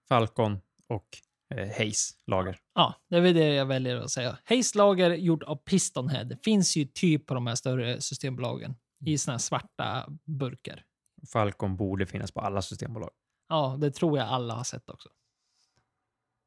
[0.08, 1.08] Falcon och
[1.54, 2.58] eh, Haze lager.
[2.74, 4.38] Ja, det är väl det jag väljer att säga.
[4.44, 6.28] Haze lager gjord av Pistonhead.
[6.42, 8.76] Finns ju typ på de här större systembolagen
[9.06, 10.84] i såna här svarta burkar.
[11.32, 13.10] Falcon borde finnas på alla systembolag,
[13.48, 15.08] Ja, det tror jag alla har sett också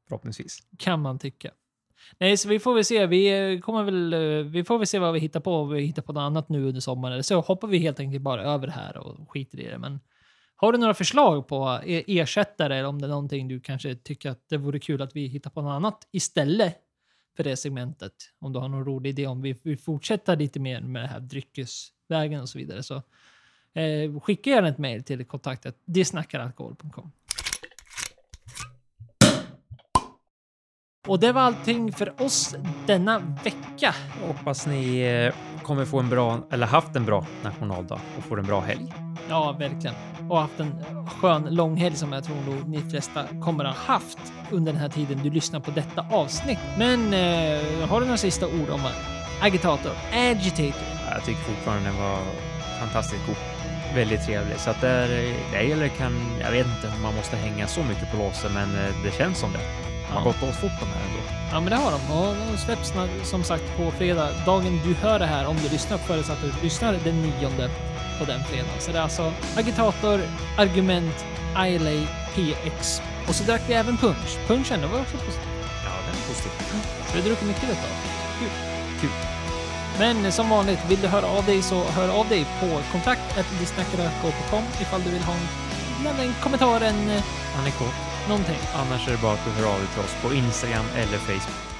[0.08, 0.58] förhoppningsvis.
[0.78, 1.50] Kan man tycka.
[2.18, 3.06] Nej, så vi får väl se.
[3.06, 5.54] Vi, kommer väl, eh, vi får väl se vad vi hittar på.
[5.54, 7.12] Om vi hittar på något annat nu under sommaren.
[7.12, 9.78] Eller så hoppar vi helt enkelt bara över det här och skiter i det.
[9.78, 10.00] Men
[10.56, 14.30] har du några förslag på e- ersättare eller om det är någonting du kanske tycker
[14.30, 16.76] att det vore kul att vi hittar på något annat istället
[17.36, 18.12] för det segmentet.
[18.38, 21.20] Om du har någon rolig idé om vi vill fortsätta lite mer med det här
[21.20, 22.82] dryckesvägen och så vidare.
[22.82, 22.94] Så
[23.74, 27.12] eh, skicka gärna ett mejl till kontaktet detsnackaralkohol.com.
[31.08, 32.54] Och det var allting för oss
[32.86, 33.94] denna vecka.
[34.26, 38.46] Hoppas ni eh, kommer få en bra, eller haft en bra nationaldag och får en
[38.46, 38.92] bra helg.
[39.28, 39.94] Ja, verkligen.
[40.28, 44.18] Och haft en skön långhelg som jag tror nog ni flesta kommer ha haft
[44.50, 46.58] under den här tiden du lyssnar på detta avsnitt.
[46.78, 48.80] Men eh, har du några sista ord om
[49.40, 49.92] agitator?
[50.12, 50.82] Agitator?
[51.10, 52.18] Jag tycker fortfarande den var
[52.80, 53.36] fantastiskt god.
[53.94, 54.58] Väldigt trevlig.
[54.58, 55.08] Så att det, är,
[55.52, 58.74] det eller kan, jag vet inte om man måste hänga så mycket på låsen, men
[58.74, 59.91] eh, det känns som det.
[60.12, 60.24] De har Ja.
[60.24, 61.22] gått åt fort de här ändå.
[61.52, 62.12] Ja, men det har de.
[62.18, 62.92] Och de släpps
[63.30, 64.28] som sagt på fredag.
[64.46, 67.70] Dagen du hör det här, om du lyssnar förutsatt att du lyssnar den nionde
[68.18, 68.80] på den fredagen.
[68.80, 70.20] Så det är alltså Agitator,
[70.58, 71.24] Argument,
[71.66, 73.02] ILA, PX.
[73.28, 74.38] Och så drack vi även punch.
[74.46, 75.48] Punchen, det var också positivt.
[75.84, 76.52] Ja, den är positiv.
[77.10, 77.88] Så vi druckit mycket detta.
[78.38, 78.48] Kul.
[79.00, 79.10] Kul.
[79.98, 85.02] Men som vanligt, vill du höra av dig så hör av dig på kontakt.disnackaralkohol.com ifall
[85.02, 87.22] du vill ha en, en kommentar, en eh,
[87.58, 87.84] Annika,
[88.28, 88.58] någonting.
[88.74, 91.71] annars är det bara att du hör av dig till oss på Instagram eller Facebook.